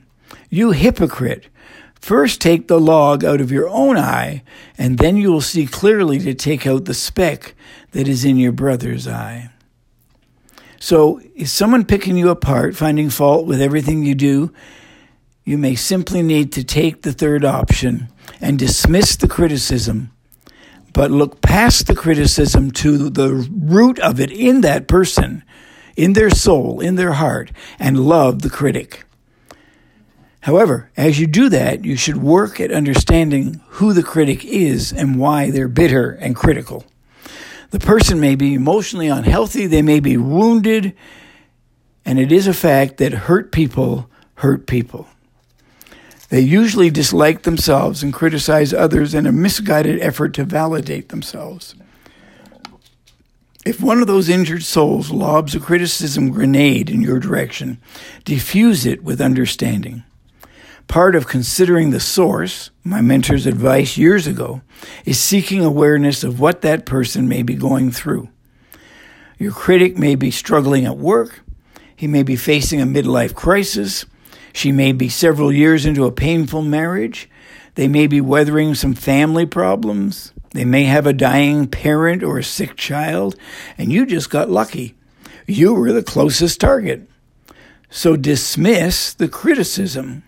You 0.49 0.71
hypocrite! 0.71 1.47
First, 2.03 2.41
take 2.41 2.67
the 2.67 2.81
log 2.81 3.23
out 3.23 3.39
of 3.39 3.49
your 3.49 3.69
own 3.69 3.95
eye, 3.97 4.43
and 4.77 4.97
then 4.97 5.15
you 5.15 5.31
will 5.31 5.39
see 5.39 5.65
clearly 5.65 6.19
to 6.19 6.33
take 6.33 6.67
out 6.67 6.83
the 6.83 6.93
speck 6.93 7.55
that 7.91 8.09
is 8.09 8.25
in 8.25 8.35
your 8.35 8.51
brother's 8.51 9.07
eye. 9.07 9.51
So, 10.81 11.21
is 11.33 11.49
someone 11.53 11.85
picking 11.85 12.17
you 12.17 12.27
apart, 12.27 12.75
finding 12.75 13.09
fault 13.09 13.45
with 13.45 13.61
everything 13.61 14.03
you 14.03 14.15
do? 14.15 14.51
You 15.45 15.57
may 15.57 15.75
simply 15.75 16.21
need 16.21 16.51
to 16.51 16.63
take 16.65 17.03
the 17.03 17.13
third 17.13 17.45
option 17.45 18.09
and 18.41 18.59
dismiss 18.59 19.15
the 19.15 19.29
criticism, 19.29 20.11
but 20.91 21.09
look 21.09 21.41
past 21.41 21.87
the 21.87 21.95
criticism 21.95 22.71
to 22.71 23.09
the 23.09 23.33
root 23.33 23.97
of 23.99 24.19
it 24.19 24.29
in 24.29 24.59
that 24.59 24.89
person, 24.89 25.41
in 25.95 26.11
their 26.11 26.29
soul, 26.29 26.81
in 26.81 26.95
their 26.95 27.13
heart, 27.13 27.53
and 27.79 27.97
love 27.97 28.41
the 28.41 28.49
critic. 28.49 29.05
However, 30.43 30.89
as 30.97 31.21
you 31.21 31.27
do 31.27 31.47
that, 31.49 31.85
you 31.85 31.95
should 31.95 32.17
work 32.17 32.59
at 32.59 32.69
understanding 32.69 33.61
who 33.69 33.93
the 33.93 34.03
critic 34.03 34.43
is 34.43 34.91
and 34.91 35.17
why 35.17 35.49
they're 35.49 35.69
bitter 35.69 36.11
and 36.11 36.35
critical. 36.35 36.83
The 37.69 37.79
person 37.79 38.19
may 38.19 38.35
be 38.35 38.53
emotionally 38.53 39.07
unhealthy, 39.07 39.67
they 39.67 39.81
may 39.81 40.01
be 40.01 40.17
wounded, 40.17 40.93
and 42.03 42.19
it 42.19 42.29
is 42.29 42.45
a 42.45 42.53
fact 42.53 42.97
that 42.97 43.13
hurt 43.13 43.53
people 43.53 44.09
hurt 44.35 44.67
people. 44.67 45.07
They 46.27 46.41
usually 46.41 46.89
dislike 46.89 47.43
themselves 47.43 48.03
and 48.03 48.13
criticize 48.13 48.73
others 48.73 49.13
in 49.13 49.25
a 49.25 49.31
misguided 49.31 50.01
effort 50.01 50.33
to 50.33 50.43
validate 50.43 51.07
themselves. 51.07 51.73
If 53.65 53.79
one 53.79 54.01
of 54.01 54.07
those 54.07 54.27
injured 54.27 54.63
souls 54.63 55.09
lobs 55.09 55.55
a 55.55 55.61
criticism 55.61 56.31
grenade 56.31 56.89
in 56.89 57.01
your 57.01 57.19
direction, 57.19 57.77
diffuse 58.25 58.85
it 58.85 59.05
with 59.05 59.21
understanding. 59.21 60.03
Part 60.87 61.15
of 61.15 61.27
considering 61.27 61.89
the 61.89 61.99
source, 61.99 62.69
my 62.83 63.01
mentor's 63.01 63.45
advice 63.45 63.97
years 63.97 64.27
ago, 64.27 64.61
is 65.05 65.19
seeking 65.19 65.63
awareness 65.63 66.23
of 66.23 66.39
what 66.39 66.61
that 66.61 66.85
person 66.85 67.27
may 67.27 67.41
be 67.41 67.55
going 67.55 67.91
through. 67.91 68.29
Your 69.39 69.51
critic 69.51 69.97
may 69.97 70.15
be 70.15 70.29
struggling 70.29 70.85
at 70.85 70.97
work. 70.97 71.41
He 71.95 72.07
may 72.07 72.23
be 72.23 72.35
facing 72.35 72.81
a 72.81 72.85
midlife 72.85 73.33
crisis. 73.33 74.05
She 74.53 74.71
may 74.71 74.91
be 74.91 75.09
several 75.09 75.51
years 75.51 75.85
into 75.85 76.05
a 76.05 76.11
painful 76.11 76.61
marriage. 76.61 77.29
They 77.75 77.87
may 77.87 78.05
be 78.07 78.21
weathering 78.21 78.75
some 78.75 78.93
family 78.93 79.45
problems. 79.45 80.31
They 80.51 80.65
may 80.65 80.83
have 80.83 81.07
a 81.07 81.13
dying 81.13 81.67
parent 81.67 82.21
or 82.21 82.37
a 82.37 82.43
sick 82.43 82.75
child, 82.75 83.35
and 83.77 83.91
you 83.91 84.05
just 84.05 84.29
got 84.29 84.51
lucky. 84.51 84.95
You 85.47 85.73
were 85.73 85.91
the 85.91 86.03
closest 86.03 86.59
target. 86.61 87.09
So 87.89 88.15
dismiss 88.15 89.13
the 89.13 89.27
criticism 89.27 90.23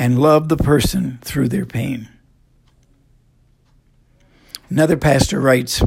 and 0.00 0.18
love 0.18 0.48
the 0.48 0.56
person 0.56 1.18
through 1.20 1.46
their 1.46 1.66
pain. 1.66 2.08
Another 4.70 4.96
pastor 4.96 5.38
writes 5.38 5.82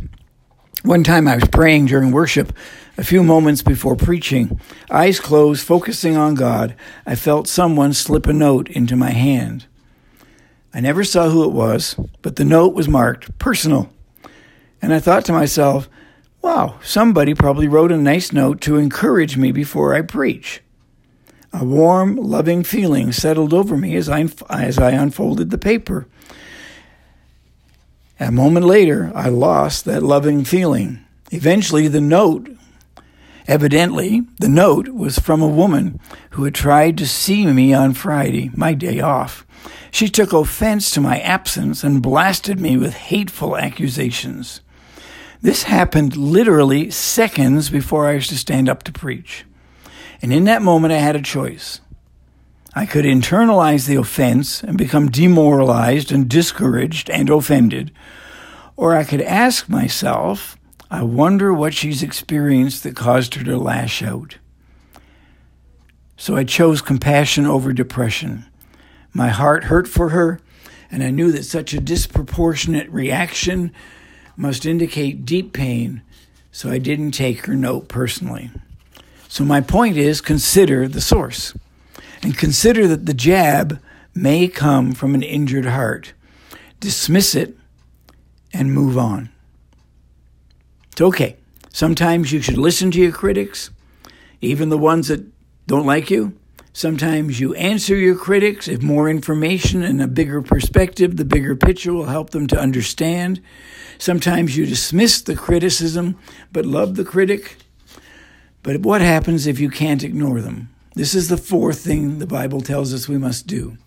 One 0.84 1.04
time 1.04 1.28
I 1.28 1.34
was 1.34 1.47
praying 1.47 1.88
during 1.88 2.12
worship, 2.12 2.56
a 2.95 3.04
few 3.04 3.23
moments 3.23 3.63
before 3.63 3.95
preaching, 3.95 4.62
eyes 4.91 5.19
closed, 5.19 5.65
focusing 5.65 6.15
on 6.15 6.36
God, 6.36 6.76
I 7.08 7.15
felt 7.15 7.47
someone 7.47 7.91
slip 7.91 8.28
a 8.28 8.34
note 8.34 8.69
into 8.69 8.95
my 8.95 9.10
hand. 9.10 9.65
I 10.76 10.80
never 10.80 11.04
saw 11.04 11.30
who 11.30 11.43
it 11.45 11.52
was, 11.52 11.95
but 12.21 12.36
the 12.36 12.45
note 12.45 12.76
was 12.76 12.88
marked 12.88 13.36
personal. 13.39 13.91
And 14.80 14.93
I 14.93 14.99
thought 14.99 15.26
to 15.26 15.34
myself, 15.34 15.89
wow, 16.43 16.78
somebody 16.84 17.34
probably 17.34 17.67
wrote 17.67 17.91
a 17.91 17.97
nice 17.97 18.32
note 18.32 18.62
to 18.62 18.78
encourage 18.78 19.38
me 19.38 19.52
before 19.52 19.95
I 19.95 20.04
preach. 20.04 20.62
A 21.53 21.63
warm, 21.63 22.15
loving 22.15 22.63
feeling 22.63 23.11
settled 23.11 23.53
over 23.53 23.77
me 23.77 23.95
as 23.95 24.09
I, 24.09 24.27
as 24.49 24.79
I 24.79 24.91
unfolded 24.91 25.51
the 25.51 25.57
paper. 25.57 26.07
A 28.19 28.31
moment 28.31 28.65
later, 28.65 29.11
I 29.13 29.29
lost 29.29 29.85
that 29.85 30.01
loving 30.01 30.45
feeling. 30.45 31.05
Eventually, 31.31 31.87
the 31.87 32.01
note 32.01 32.49
Evidently, 33.47 34.21
the 34.39 34.47
note 34.47 34.87
was 34.89 35.19
from 35.19 35.41
a 35.41 35.47
woman 35.47 35.99
who 36.31 36.45
had 36.45 36.55
tried 36.55 36.97
to 36.97 37.07
see 37.07 37.45
me 37.45 37.73
on 37.73 37.93
Friday, 37.93 38.49
my 38.55 38.73
day 38.73 39.01
off. 39.01 39.45
She 39.91 40.07
took 40.09 40.31
offense 40.31 40.91
to 40.91 41.01
my 41.01 41.19
absence 41.19 41.83
and 41.83 42.01
blasted 42.01 42.59
me 42.59 42.77
with 42.77 42.93
hateful 42.93 43.57
accusations. 43.57 44.61
This 45.41 45.63
happened 45.63 46.15
literally 46.15 46.89
seconds 46.89 47.69
before 47.69 48.07
I 48.07 48.15
was 48.15 48.27
to 48.27 48.37
stand 48.37 48.69
up 48.69 48.83
to 48.83 48.93
preach. 48.93 49.43
And 50.23 50.31
in 50.31 50.45
that 50.45 50.62
moment, 50.62 50.93
I 50.93 50.99
had 50.99 51.17
a 51.17 51.21
choice. 51.21 51.81
I 52.73 52.86
could 52.86 53.03
internalize 53.03 53.88
the 53.88 53.97
offense 53.97 54.63
and 54.63 54.77
become 54.77 55.12
demoralized 55.12 56.13
and 56.13 56.29
discouraged 56.29 57.09
and 57.09 57.29
offended, 57.29 57.91
or 58.77 58.95
I 58.95 59.03
could 59.03 59.21
ask 59.21 59.67
myself, 59.67 60.57
I 60.89 61.03
wonder 61.03 61.53
what 61.53 61.73
she's 61.73 62.01
experienced 62.01 62.83
that 62.83 62.95
caused 62.95 63.36
her 63.36 63.43
to 63.43 63.57
lash 63.57 64.01
out. 64.01 64.38
So 66.15 66.38
I 66.38 66.45
chose 66.45 66.81
compassion 66.81 67.45
over 67.45 67.73
depression. 67.73 68.45
My 69.12 69.27
heart 69.27 69.65
hurt 69.65 69.89
for 69.89 70.09
her, 70.09 70.39
and 70.89 71.03
I 71.03 71.12
knew 71.12 71.33
that 71.33 71.43
such 71.43 71.73
a 71.73 71.81
disproportionate 71.81 72.89
reaction 72.89 73.73
must 74.38 74.65
indicate 74.65 75.25
deep 75.25 75.51
pain, 75.51 76.01
so 76.49 76.71
I 76.71 76.77
didn't 76.77 77.12
take 77.12 77.45
her 77.45 77.55
note 77.55 77.89
personally. 77.89 78.51
So 79.33 79.43
my 79.43 79.61
point 79.61 79.97
is 79.97 80.21
consider 80.21 80.87
the 80.87 81.01
source 81.01 81.57
and 82.21 82.37
consider 82.37 82.87
that 82.87 83.07
the 83.07 83.15
jab 83.15 83.81
may 84.13 84.47
come 84.47 84.93
from 84.93 85.15
an 85.15 85.23
injured 85.23 85.65
heart. 85.65 86.13
Dismiss 86.79 87.33
it 87.33 87.57
and 88.53 88.71
move 88.71 88.95
on. 88.95 89.29
It's 90.91 91.01
okay. 91.01 91.37
Sometimes 91.71 92.31
you 92.31 92.43
should 92.43 92.59
listen 92.59 92.91
to 92.91 92.99
your 92.99 93.11
critics, 93.11 93.71
even 94.39 94.69
the 94.69 94.77
ones 94.77 95.07
that 95.07 95.25
don't 95.65 95.87
like 95.87 96.11
you. 96.11 96.37
Sometimes 96.71 97.39
you 97.39 97.55
answer 97.55 97.95
your 97.95 98.15
critics 98.15 98.67
if 98.67 98.83
more 98.83 99.09
information 99.09 99.81
and 99.81 99.99
a 99.99 100.07
bigger 100.07 100.43
perspective, 100.43 101.17
the 101.17 101.25
bigger 101.25 101.55
picture 101.55 101.91
will 101.91 102.05
help 102.05 102.29
them 102.29 102.45
to 102.45 102.59
understand. 102.59 103.41
Sometimes 103.97 104.55
you 104.55 104.67
dismiss 104.67 105.23
the 105.23 105.35
criticism 105.35 106.19
but 106.51 106.67
love 106.67 106.93
the 106.93 107.03
critic. 107.03 107.57
But 108.63 108.80
what 108.80 109.02
happens 109.02 109.45
if 109.45 109.60
you 109.60 109.69
can't 109.69 110.04
ignore 110.04 110.39
them? 110.39 110.73
This 110.95 111.13
is 111.13 111.28
the 111.28 111.38
fourth 111.38 111.80
thing 111.80 112.19
the 112.19 112.26
Bible 112.26 112.62
tells 112.62 112.93
us 112.93 113.10
we 113.10 113.17
must 113.17 113.45
do. 113.45 113.78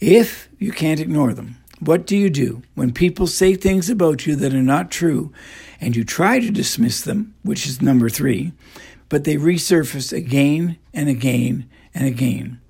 If 0.00 0.48
you 0.58 0.72
can't 0.72 1.00
ignore 1.00 1.34
them, 1.34 1.58
what 1.80 2.06
do 2.06 2.16
you 2.16 2.30
do 2.30 2.62
when 2.74 2.92
people 2.92 3.26
say 3.26 3.54
things 3.54 3.90
about 3.90 4.26
you 4.26 4.36
that 4.36 4.54
are 4.54 4.62
not 4.62 4.90
true 4.90 5.32
and 5.80 5.94
you 5.94 6.02
try 6.02 6.40
to 6.40 6.50
dismiss 6.50 7.02
them, 7.02 7.34
which 7.42 7.66
is 7.66 7.82
number 7.82 8.08
three, 8.08 8.52
but 9.08 9.24
they 9.24 9.36
resurface 9.36 10.16
again 10.16 10.78
and 10.94 11.08
again 11.08 11.68
and 11.94 12.06
again? 12.06 12.60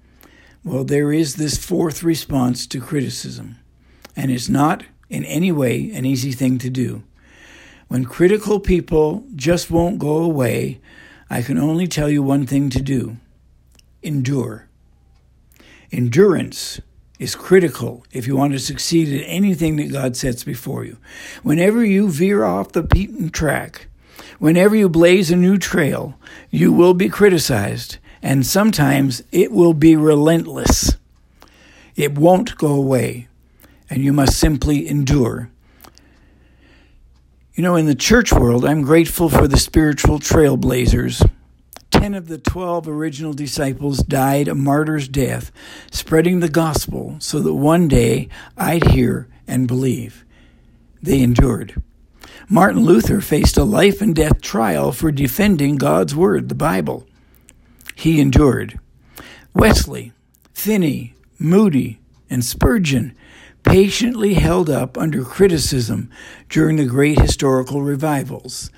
Well, 0.64 0.84
there 0.84 1.12
is 1.12 1.36
this 1.36 1.56
fourth 1.56 2.02
response 2.02 2.66
to 2.66 2.80
criticism, 2.80 3.56
and 4.16 4.30
it's 4.30 4.48
not 4.48 4.84
in 5.08 5.24
any 5.24 5.52
way 5.52 5.90
an 5.92 6.04
easy 6.04 6.32
thing 6.32 6.58
to 6.58 6.68
do. 6.68 7.04
When 7.88 8.04
critical 8.04 8.60
people 8.60 9.24
just 9.34 9.70
won't 9.70 9.98
go 9.98 10.18
away, 10.18 10.78
I 11.30 11.40
can 11.40 11.58
only 11.58 11.86
tell 11.86 12.10
you 12.10 12.22
one 12.22 12.46
thing 12.46 12.70
to 12.70 12.80
do 12.80 13.16
endure. 14.02 14.68
Endurance 15.90 16.80
is 17.18 17.34
critical 17.34 18.04
if 18.12 18.26
you 18.26 18.36
want 18.36 18.52
to 18.52 18.58
succeed 18.58 19.08
in 19.08 19.20
anything 19.22 19.76
that 19.76 19.90
God 19.90 20.16
sets 20.16 20.44
before 20.44 20.84
you. 20.84 20.98
Whenever 21.42 21.84
you 21.84 22.10
veer 22.10 22.44
off 22.44 22.72
the 22.72 22.82
beaten 22.82 23.30
track, 23.30 23.88
whenever 24.38 24.76
you 24.76 24.88
blaze 24.88 25.30
a 25.30 25.36
new 25.36 25.58
trail, 25.58 26.14
you 26.50 26.72
will 26.72 26.94
be 26.94 27.08
criticized, 27.08 27.96
and 28.22 28.46
sometimes 28.46 29.22
it 29.32 29.50
will 29.50 29.74
be 29.74 29.96
relentless. 29.96 30.96
It 31.96 32.16
won't 32.16 32.56
go 32.56 32.72
away, 32.72 33.28
and 33.90 34.04
you 34.04 34.12
must 34.12 34.38
simply 34.38 34.86
endure. 34.88 35.50
You 37.58 37.64
know, 37.64 37.74
in 37.74 37.86
the 37.86 37.96
church 37.96 38.32
world, 38.32 38.64
I'm 38.64 38.82
grateful 38.82 39.28
for 39.28 39.48
the 39.48 39.56
spiritual 39.56 40.20
trailblazers 40.20 41.28
Ten 41.90 42.14
of 42.14 42.28
the 42.28 42.38
twelve 42.38 42.86
original 42.86 43.32
disciples 43.32 43.98
died 43.98 44.46
a 44.46 44.54
martyr's 44.54 45.08
death, 45.08 45.50
spreading 45.90 46.38
the 46.38 46.48
gospel 46.48 47.16
so 47.18 47.40
that 47.40 47.54
one 47.54 47.88
day 47.88 48.28
I'd 48.56 48.92
hear 48.92 49.26
and 49.48 49.66
believe. 49.66 50.24
They 51.02 51.20
endured. 51.20 51.82
Martin 52.48 52.84
Luther 52.84 53.20
faced 53.20 53.56
a 53.56 53.64
life 53.64 54.00
and 54.00 54.14
death 54.14 54.40
trial 54.40 54.92
for 54.92 55.10
defending 55.10 55.78
God's 55.78 56.14
Word, 56.14 56.50
the 56.50 56.54
Bible. 56.54 57.08
He 57.96 58.20
endured. 58.20 58.78
Wesley, 59.52 60.12
Finney, 60.52 61.16
Moody, 61.40 61.98
and 62.30 62.44
Spurgeon 62.44 63.16
patiently 63.68 64.32
held 64.32 64.70
up 64.70 64.96
under 64.96 65.22
criticism 65.22 66.10
during 66.48 66.76
the 66.76 66.86
great 66.86 67.20
historical 67.20 67.82
revivals. 67.82 68.70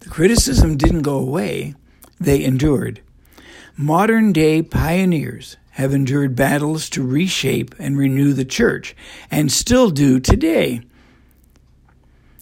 The 0.00 0.10
criticism 0.10 0.76
didn't 0.76 1.02
go 1.02 1.16
away, 1.18 1.74
they 2.20 2.44
endured. 2.44 3.00
Modern 3.78 4.32
day 4.32 4.62
pioneers 4.62 5.56
have 5.70 5.94
endured 5.94 6.36
battles 6.36 6.90
to 6.90 7.02
reshape 7.02 7.74
and 7.78 7.96
renew 7.96 8.34
the 8.34 8.44
church, 8.44 8.94
and 9.30 9.50
still 9.50 9.88
do 9.88 10.20
today. 10.20 10.82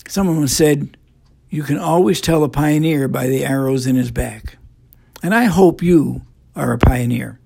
Someone 0.08 0.48
said, 0.48 0.96
You 1.48 1.62
can 1.62 1.78
always 1.78 2.20
tell 2.20 2.42
a 2.42 2.48
pioneer 2.48 3.06
by 3.06 3.28
the 3.28 3.44
arrows 3.44 3.86
in 3.86 3.94
his 3.94 4.10
back. 4.10 4.58
And 5.22 5.32
I 5.32 5.44
hope 5.44 5.80
you 5.80 6.22
are 6.56 6.72
a 6.72 6.78
pioneer. 6.78 7.38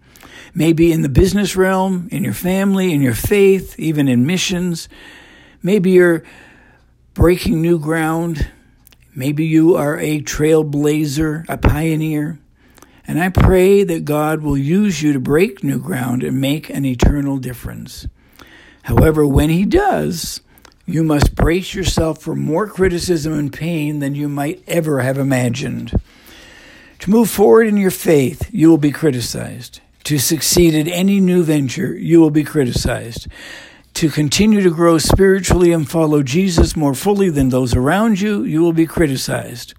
Maybe 0.54 0.92
in 0.92 1.02
the 1.02 1.08
business 1.08 1.56
realm, 1.56 2.08
in 2.10 2.24
your 2.24 2.34
family, 2.34 2.92
in 2.92 3.02
your 3.02 3.14
faith, 3.14 3.78
even 3.78 4.08
in 4.08 4.26
missions. 4.26 4.88
Maybe 5.62 5.90
you're 5.90 6.22
breaking 7.14 7.62
new 7.62 7.78
ground 7.78 8.48
Maybe 9.14 9.44
you 9.44 9.76
are 9.76 9.98
a 9.98 10.22
trailblazer, 10.22 11.44
a 11.48 11.58
pioneer. 11.58 12.38
And 13.06 13.20
I 13.20 13.28
pray 13.28 13.84
that 13.84 14.06
God 14.06 14.40
will 14.40 14.56
use 14.56 15.02
you 15.02 15.12
to 15.12 15.20
break 15.20 15.62
new 15.62 15.78
ground 15.78 16.22
and 16.22 16.40
make 16.40 16.70
an 16.70 16.86
eternal 16.86 17.36
difference. 17.36 18.06
However, 18.84 19.26
when 19.26 19.50
He 19.50 19.66
does, 19.66 20.40
you 20.86 21.04
must 21.04 21.34
brace 21.34 21.74
yourself 21.74 22.22
for 22.22 22.34
more 22.34 22.66
criticism 22.66 23.34
and 23.34 23.52
pain 23.52 23.98
than 23.98 24.14
you 24.14 24.28
might 24.30 24.62
ever 24.66 25.00
have 25.00 25.18
imagined. 25.18 25.92
To 27.00 27.10
move 27.10 27.28
forward 27.28 27.66
in 27.66 27.76
your 27.76 27.90
faith, 27.90 28.48
you 28.50 28.70
will 28.70 28.78
be 28.78 28.92
criticized. 28.92 29.80
To 30.04 30.18
succeed 30.18 30.74
at 30.74 30.88
any 30.88 31.20
new 31.20 31.42
venture, 31.42 31.96
you 31.96 32.20
will 32.20 32.30
be 32.30 32.44
criticized 32.44 33.28
to 33.94 34.08
continue 34.08 34.62
to 34.62 34.70
grow 34.70 34.98
spiritually 34.98 35.72
and 35.72 35.88
follow 35.88 36.22
Jesus 36.22 36.74
more 36.74 36.94
fully 36.94 37.30
than 37.30 37.50
those 37.50 37.74
around 37.74 38.20
you, 38.20 38.42
you 38.42 38.60
will 38.60 38.72
be 38.72 38.86
criticized. 38.86 39.74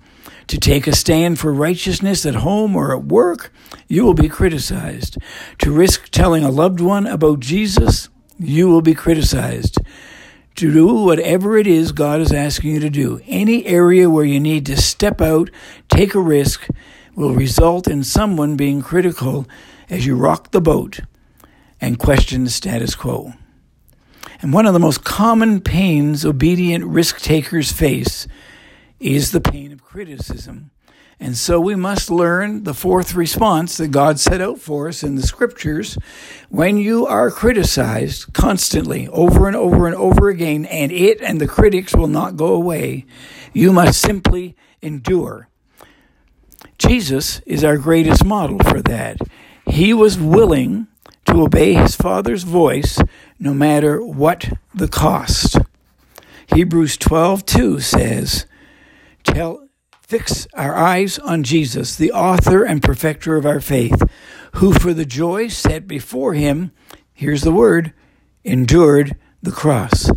To 0.48 0.58
take 0.58 0.88
a 0.88 0.96
stand 0.96 1.40
for 1.40 1.54
righteousness 1.54 2.26
at 2.26 2.36
home 2.36 2.76
or 2.76 2.96
at 2.96 3.06
work, 3.06 3.52
you 3.88 4.04
will 4.04 4.14
be 4.14 4.30
criticized. 4.30 5.18
To 5.60 5.72
risk 5.72 6.10
telling 6.10 6.44
a 6.44 6.52
loved 6.52 6.80
one 6.80 7.08
about 7.08 7.40
Jesus, 7.40 8.10
you 8.38 8.68
will 8.68 8.82
be 8.82 8.94
criticized. 8.94 9.80
To 10.56 10.72
do 10.72 10.94
whatever 10.94 11.58
it 11.58 11.66
is 11.66 11.92
God 11.92 12.22
is 12.22 12.32
asking 12.32 12.72
you 12.72 12.80
to 12.82 12.90
do, 12.90 13.20
any 13.26 13.66
area 13.66 14.10
where 14.10 14.26
you 14.26 14.40
need 14.40 14.66
to 14.68 14.80
step 14.80 15.22
out, 15.22 15.50
take 15.90 16.14
a 16.14 16.20
risk, 16.20 16.68
will 17.16 17.34
result 17.34 17.88
in 17.88 18.04
someone 18.04 18.56
being 18.56 18.82
critical 18.82 19.48
as 19.94 20.08
you 20.08 20.16
rock 20.16 20.50
the 20.50 20.60
boat 20.60 21.02
and 21.80 22.00
question 22.00 22.46
the 22.46 22.50
status 22.50 22.96
quo. 22.96 23.34
And 24.42 24.52
one 24.52 24.66
of 24.66 24.74
the 24.74 24.80
most 24.80 25.04
common 25.04 25.62
pains 25.62 26.26
obedient 26.26 26.84
risk 26.84 27.20
takers 27.20 27.72
face 27.72 28.28
is 29.00 29.32
the 29.32 29.40
pain 29.40 29.72
of 29.72 29.84
criticism. 29.84 30.72
And 31.20 31.38
so 31.38 31.60
we 31.60 31.76
must 31.76 32.10
learn 32.10 32.64
the 32.64 32.74
fourth 32.74 33.14
response 33.14 33.78
that 33.78 33.90
God 33.90 34.20
set 34.20 34.42
out 34.42 34.58
for 34.58 34.88
us 34.88 35.04
in 35.04 35.14
the 35.14 35.22
scriptures. 35.22 35.96
When 36.50 36.78
you 36.78 37.06
are 37.06 37.30
criticized 37.30 38.34
constantly, 38.34 39.08
over 39.10 39.46
and 39.46 39.56
over 39.56 39.86
and 39.86 39.96
over 39.96 40.28
again, 40.28 40.66
and 40.66 40.92
it 40.92 41.22
and 41.22 41.40
the 41.40 41.48
critics 41.48 41.96
will 41.96 42.08
not 42.08 42.36
go 42.36 42.48
away, 42.48 43.06
you 43.54 43.72
must 43.72 44.02
simply 44.02 44.56
endure. 44.82 45.50
Jesus 46.80 47.42
is 47.46 47.64
our 47.64 47.78
greatest 47.78 48.26
model 48.26 48.58
for 48.58 48.82
that. 48.82 49.18
He 49.66 49.94
was 49.94 50.18
willing 50.18 50.88
to 51.26 51.42
obey 51.42 51.74
his 51.74 51.96
Father's 51.96 52.44
voice 52.44 53.00
no 53.40 53.54
matter 53.54 54.04
what 54.04 54.54
the 54.74 54.88
cost. 54.88 55.58
Hebrews 56.54 56.98
12:2 56.98 57.80
says, 57.80 58.46
"Tell 59.24 59.68
fix 60.02 60.46
our 60.54 60.76
eyes 60.76 61.18
on 61.20 61.44
Jesus, 61.44 61.96
the 61.96 62.12
author 62.12 62.64
and 62.64 62.84
perfecter 62.84 63.36
of 63.36 63.46
our 63.46 63.60
faith, 63.60 64.04
who 64.56 64.74
for 64.74 64.94
the 64.94 65.06
joy 65.06 65.48
set 65.48 65.88
before 65.88 66.34
him, 66.34 66.72
here's 67.14 67.42
the 67.42 67.52
word, 67.52 67.94
endured 68.44 69.16
the 69.42 69.52
cross, 69.52 70.12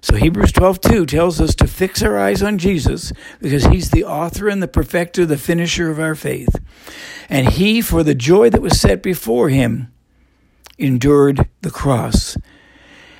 So 0.00 0.16
Hebrews 0.16 0.52
12:2 0.52 1.06
tells 1.06 1.40
us 1.40 1.54
to 1.56 1.66
fix 1.66 2.02
our 2.02 2.18
eyes 2.18 2.42
on 2.42 2.58
Jesus 2.58 3.12
because 3.40 3.66
he's 3.66 3.90
the 3.90 4.04
author 4.04 4.48
and 4.48 4.62
the 4.62 4.68
perfecter, 4.68 5.26
the 5.26 5.38
finisher 5.38 5.90
of 5.90 5.98
our 5.98 6.14
faith. 6.14 6.54
And 7.28 7.48
he 7.48 7.80
for 7.80 8.02
the 8.02 8.14
joy 8.14 8.50
that 8.50 8.62
was 8.62 8.78
set 8.80 9.02
before 9.02 9.48
him 9.48 9.88
endured 10.78 11.48
the 11.62 11.70
cross. 11.70 12.36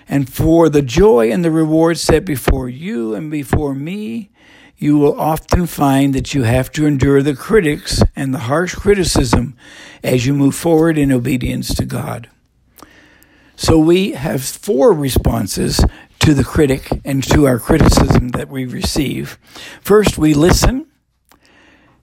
And 0.08 0.32
for 0.32 0.68
the 0.68 0.82
joy 0.82 1.32
and 1.32 1.44
the 1.44 1.50
reward 1.50 1.98
set 1.98 2.24
before 2.24 2.68
you 2.68 3.14
and 3.14 3.30
before 3.30 3.74
me, 3.74 4.30
you 4.78 4.98
will 4.98 5.18
often 5.18 5.66
find 5.66 6.14
that 6.14 6.34
you 6.34 6.42
have 6.42 6.70
to 6.72 6.86
endure 6.86 7.22
the 7.22 7.34
critics 7.34 8.02
and 8.14 8.32
the 8.32 8.40
harsh 8.40 8.74
criticism 8.74 9.56
as 10.04 10.26
you 10.26 10.34
move 10.34 10.54
forward 10.54 10.98
in 10.98 11.10
obedience 11.10 11.74
to 11.74 11.84
God. 11.84 12.28
So 13.56 13.78
we 13.78 14.12
have 14.12 14.44
four 14.44 14.92
responses 14.92 15.82
to 16.20 16.34
the 16.34 16.44
critic 16.44 16.88
and 17.04 17.22
to 17.24 17.46
our 17.46 17.58
criticism 17.58 18.30
that 18.30 18.48
we 18.48 18.64
receive. 18.64 19.38
First, 19.80 20.18
we 20.18 20.34
listen. 20.34 20.86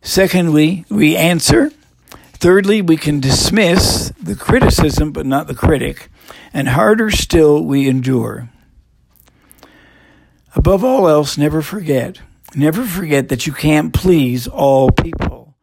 Secondly, 0.02 0.86
we 0.90 1.16
answer. 1.16 1.72
Thirdly, 2.34 2.82
we 2.82 2.98
can 2.98 3.20
dismiss 3.20 4.12
the 4.22 4.36
criticism 4.36 5.12
but 5.12 5.26
not 5.26 5.48
the 5.48 5.56
critic. 5.56 6.10
And 6.54 6.70
harder 6.70 7.10
still, 7.10 7.64
we 7.64 7.88
endure. 7.88 8.50
Above 10.56 10.84
all 10.84 11.08
else, 11.08 11.38
never 11.38 11.62
forget 11.62 12.20
Never 12.56 12.86
forget 12.86 13.30
that 13.30 13.48
you 13.48 13.54
can't 13.54 13.94
please 13.94 14.48
all 14.48 14.92
people, 14.92 15.56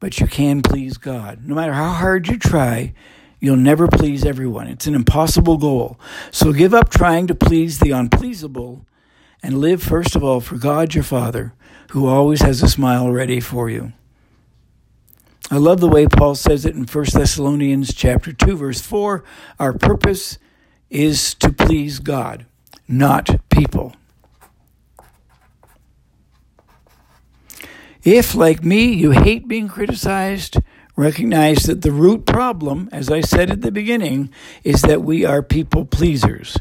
but 0.00 0.18
you 0.20 0.26
can 0.26 0.62
please 0.62 0.96
God. 0.96 1.46
No 1.46 1.54
matter 1.54 1.74
how 1.74 1.90
hard 1.90 2.28
you 2.28 2.38
try, 2.38 2.94
you'll 3.40 3.56
never 3.56 3.86
please 3.88 4.24
everyone. 4.24 4.66
It's 4.68 4.86
an 4.86 4.94
impossible 4.94 5.58
goal. 5.58 5.98
So 6.30 6.52
give 6.52 6.74
up 6.74 6.90
trying 6.90 7.26
to 7.26 7.34
please 7.34 7.78
the 7.78 7.90
unpleasable 7.90 8.84
and 9.42 9.60
live, 9.60 9.82
first 9.82 10.16
of 10.16 10.24
all, 10.24 10.40
for 10.40 10.56
God 10.56 10.94
your 10.94 11.04
Father, 11.04 11.52
who 11.90 12.06
always 12.06 12.42
has 12.42 12.62
a 12.62 12.68
smile 12.68 13.10
ready 13.10 13.40
for 13.40 13.70
you. 13.70 13.92
I 15.50 15.58
love 15.58 15.78
the 15.78 15.88
way 15.88 16.06
Paul 16.06 16.34
says 16.34 16.66
it 16.66 16.74
in 16.74 16.86
1 16.86 17.04
Thessalonians 17.12 17.94
chapter 17.94 18.32
2 18.32 18.56
verse 18.56 18.80
4, 18.80 19.22
our 19.60 19.72
purpose 19.72 20.38
is 20.90 21.34
to 21.34 21.52
please 21.52 22.00
God, 22.00 22.46
not 22.88 23.38
people. 23.48 23.94
If, 28.02 28.34
like 28.34 28.64
me, 28.64 28.92
you 28.92 29.10
hate 29.10 29.48
being 29.48 29.68
criticized, 29.68 30.58
recognize 30.96 31.64
that 31.64 31.82
the 31.82 31.92
root 31.92 32.24
problem, 32.24 32.88
as 32.90 33.10
I 33.10 33.20
said 33.20 33.50
at 33.50 33.60
the 33.60 33.70
beginning, 33.70 34.30
is 34.64 34.82
that 34.82 35.02
we 35.02 35.24
are 35.24 35.42
people 35.42 35.84
pleasers. 35.84 36.56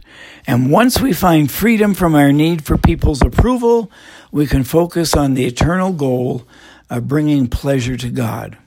And 0.45 0.69
once 0.69 0.99
we 1.01 1.13
find 1.13 1.49
freedom 1.49 1.93
from 1.93 2.13
our 2.15 2.33
need 2.33 2.65
for 2.65 2.77
people's 2.77 3.21
approval, 3.21 3.89
we 4.31 4.45
can 4.45 4.65
focus 4.65 5.15
on 5.15 5.33
the 5.33 5.45
eternal 5.45 5.93
goal 5.93 6.45
of 6.89 7.07
bringing 7.07 7.47
pleasure 7.47 7.95
to 7.97 8.09
God. 8.09 8.57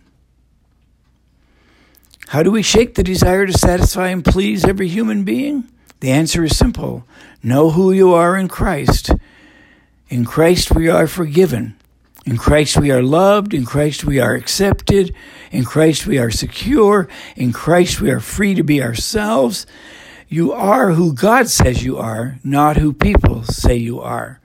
How 2.29 2.43
do 2.43 2.51
we 2.51 2.63
shake 2.63 2.95
the 2.95 3.03
desire 3.03 3.47
to 3.47 3.53
satisfy 3.53 4.09
and 4.09 4.25
please 4.25 4.65
every 4.65 4.89
human 4.89 5.25
being? 5.25 5.69
The 6.01 6.11
answer 6.11 6.45
is 6.45 6.57
simple 6.57 7.05
know 7.43 7.71
who 7.71 7.93
you 7.93 8.13
are 8.15 8.37
in 8.37 8.49
Christ. 8.49 9.11
In 10.09 10.25
Christ, 10.25 10.75
we 10.75 10.89
are 10.89 11.07
forgiven. 11.07 11.77
In 12.29 12.37
Christ 12.37 12.77
we 12.77 12.91
are 12.91 13.03
loved. 13.03 13.55
In 13.55 13.65
Christ 13.65 14.05
we 14.05 14.21
are 14.21 14.35
accepted. 14.35 15.15
In 15.51 15.65
Christ 15.65 16.07
we 16.07 16.19
are 16.19 16.31
secure. 16.31 17.09
In 17.37 17.55
Christ 17.55 18.03
we 18.03 18.11
are 18.11 18.21
free 18.21 18.55
to 18.55 18.63
be 18.63 18.83
ourselves. 18.83 19.67
You 20.29 20.53
are 20.53 20.91
who 20.91 21.15
God 21.15 21.49
says 21.49 21.83
you 21.83 21.97
are, 21.97 22.39
not 22.45 22.77
who 22.77 22.93
people 22.93 23.45
say 23.45 23.77
you 23.77 23.99
are. 24.03 24.43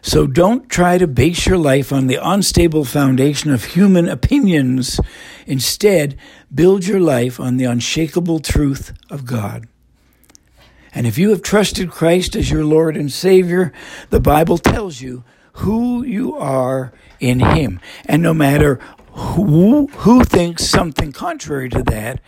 So 0.00 0.26
don't 0.26 0.70
try 0.70 0.96
to 0.96 1.06
base 1.06 1.44
your 1.44 1.58
life 1.58 1.92
on 1.92 2.06
the 2.06 2.18
unstable 2.18 2.86
foundation 2.86 3.50
of 3.50 3.62
human 3.62 4.08
opinions. 4.08 4.98
Instead, 5.46 6.16
build 6.54 6.86
your 6.86 7.00
life 7.00 7.38
on 7.38 7.58
the 7.58 7.66
unshakable 7.66 8.40
truth 8.40 8.94
of 9.10 9.26
God. 9.26 9.68
And 10.94 11.06
if 11.06 11.18
you 11.18 11.28
have 11.28 11.42
trusted 11.42 11.90
Christ 11.90 12.34
as 12.36 12.50
your 12.50 12.64
Lord 12.64 12.96
and 12.96 13.12
Savior, 13.12 13.74
the 14.08 14.18
Bible 14.18 14.56
tells 14.56 15.02
you 15.02 15.24
who 15.58 16.04
you 16.04 16.36
are 16.36 16.92
in 17.20 17.40
Him. 17.40 17.80
And 18.06 18.22
no 18.22 18.32
matter 18.32 18.76
who, 19.12 19.88
who 19.88 20.24
thinks 20.24 20.66
something 20.66 21.12
contrary 21.12 21.68
to 21.70 21.82
that, 21.84 22.20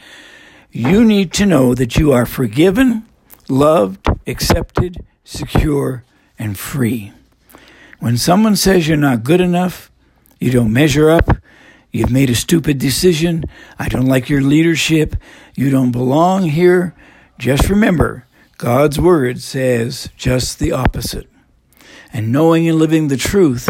you 0.72 1.04
need 1.04 1.32
to 1.34 1.46
know 1.46 1.74
that 1.74 1.96
you 1.96 2.12
are 2.12 2.26
forgiven, 2.26 3.06
loved, 3.48 4.06
accepted, 4.26 5.04
secure, 5.24 6.04
and 6.38 6.58
free. 6.58 7.12
When 8.00 8.16
someone 8.16 8.56
says 8.56 8.88
you're 8.88 8.96
not 8.96 9.22
good 9.22 9.40
enough, 9.40 9.90
you 10.40 10.50
don't 10.50 10.72
measure 10.72 11.10
up, 11.10 11.36
you've 11.92 12.10
made 12.10 12.30
a 12.30 12.34
stupid 12.34 12.78
decision, 12.78 13.44
I 13.78 13.88
don't 13.88 14.06
like 14.06 14.28
your 14.28 14.40
leadership, 14.40 15.16
you 15.54 15.70
don't 15.70 15.92
belong 15.92 16.44
here, 16.44 16.94
just 17.38 17.68
remember 17.68 18.26
God's 18.58 19.00
word 19.00 19.40
says 19.40 20.10
just 20.16 20.58
the 20.58 20.72
opposite. 20.72 21.29
And 22.12 22.32
knowing 22.32 22.68
and 22.68 22.78
living 22.78 23.08
the 23.08 23.16
truth 23.16 23.68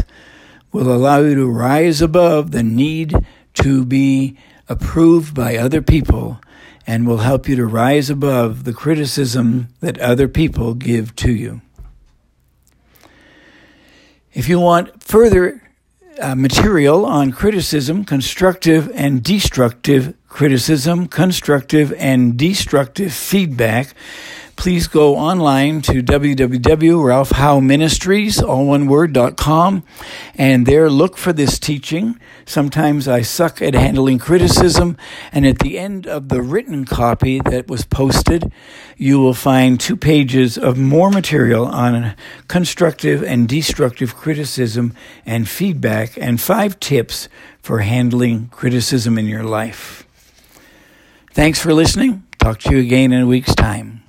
will 0.72 0.92
allow 0.92 1.20
you 1.20 1.34
to 1.34 1.50
rise 1.50 2.00
above 2.00 2.52
the 2.52 2.62
need 2.62 3.14
to 3.54 3.84
be 3.84 4.38
approved 4.68 5.34
by 5.34 5.56
other 5.56 5.82
people 5.82 6.40
and 6.86 7.06
will 7.06 7.18
help 7.18 7.48
you 7.48 7.56
to 7.56 7.66
rise 7.66 8.08
above 8.08 8.64
the 8.64 8.72
criticism 8.72 9.68
that 9.80 9.98
other 9.98 10.28
people 10.28 10.74
give 10.74 11.14
to 11.16 11.32
you. 11.32 11.60
If 14.32 14.48
you 14.48 14.60
want 14.60 15.02
further 15.02 15.60
uh, 16.20 16.34
material 16.34 17.04
on 17.04 17.32
criticism, 17.32 18.04
constructive 18.04 18.90
and 18.94 19.22
destructive 19.22 20.14
criticism, 20.30 21.08
constructive 21.08 21.92
and 21.98 22.38
destructive 22.38 23.12
feedback, 23.12 23.92
please 24.56 24.88
go 24.88 25.16
online 25.16 25.82
to 25.82 26.02
www.ralphhoweministries, 26.02 28.42
all 28.42 28.66
one 28.66 28.86
word, 28.86 29.18
com, 29.36 29.82
and 30.34 30.66
there 30.66 30.90
look 30.90 31.16
for 31.16 31.32
this 31.32 31.58
teaching. 31.58 32.18
Sometimes 32.46 33.08
I 33.08 33.22
suck 33.22 33.60
at 33.60 33.74
handling 33.74 34.18
criticism, 34.18 34.96
and 35.32 35.44
at 35.46 35.58
the 35.60 35.78
end 35.78 36.06
of 36.06 36.28
the 36.28 36.42
written 36.42 36.84
copy 36.84 37.40
that 37.40 37.68
was 37.68 37.84
posted, 37.84 38.52
you 38.96 39.18
will 39.18 39.34
find 39.34 39.80
two 39.80 39.96
pages 39.96 40.58
of 40.58 40.78
more 40.78 41.10
material 41.10 41.66
on 41.66 42.14
constructive 42.48 43.22
and 43.22 43.48
destructive 43.48 44.14
criticism 44.14 44.94
and 45.24 45.48
feedback, 45.48 46.18
and 46.18 46.40
five 46.40 46.78
tips 46.80 47.28
for 47.62 47.80
handling 47.80 48.48
criticism 48.48 49.18
in 49.18 49.26
your 49.26 49.44
life. 49.44 50.06
Thanks 51.32 51.60
for 51.60 51.72
listening. 51.72 52.24
Talk 52.38 52.58
to 52.60 52.72
you 52.72 52.78
again 52.80 53.12
in 53.12 53.22
a 53.22 53.26
week's 53.26 53.54
time. 53.54 53.99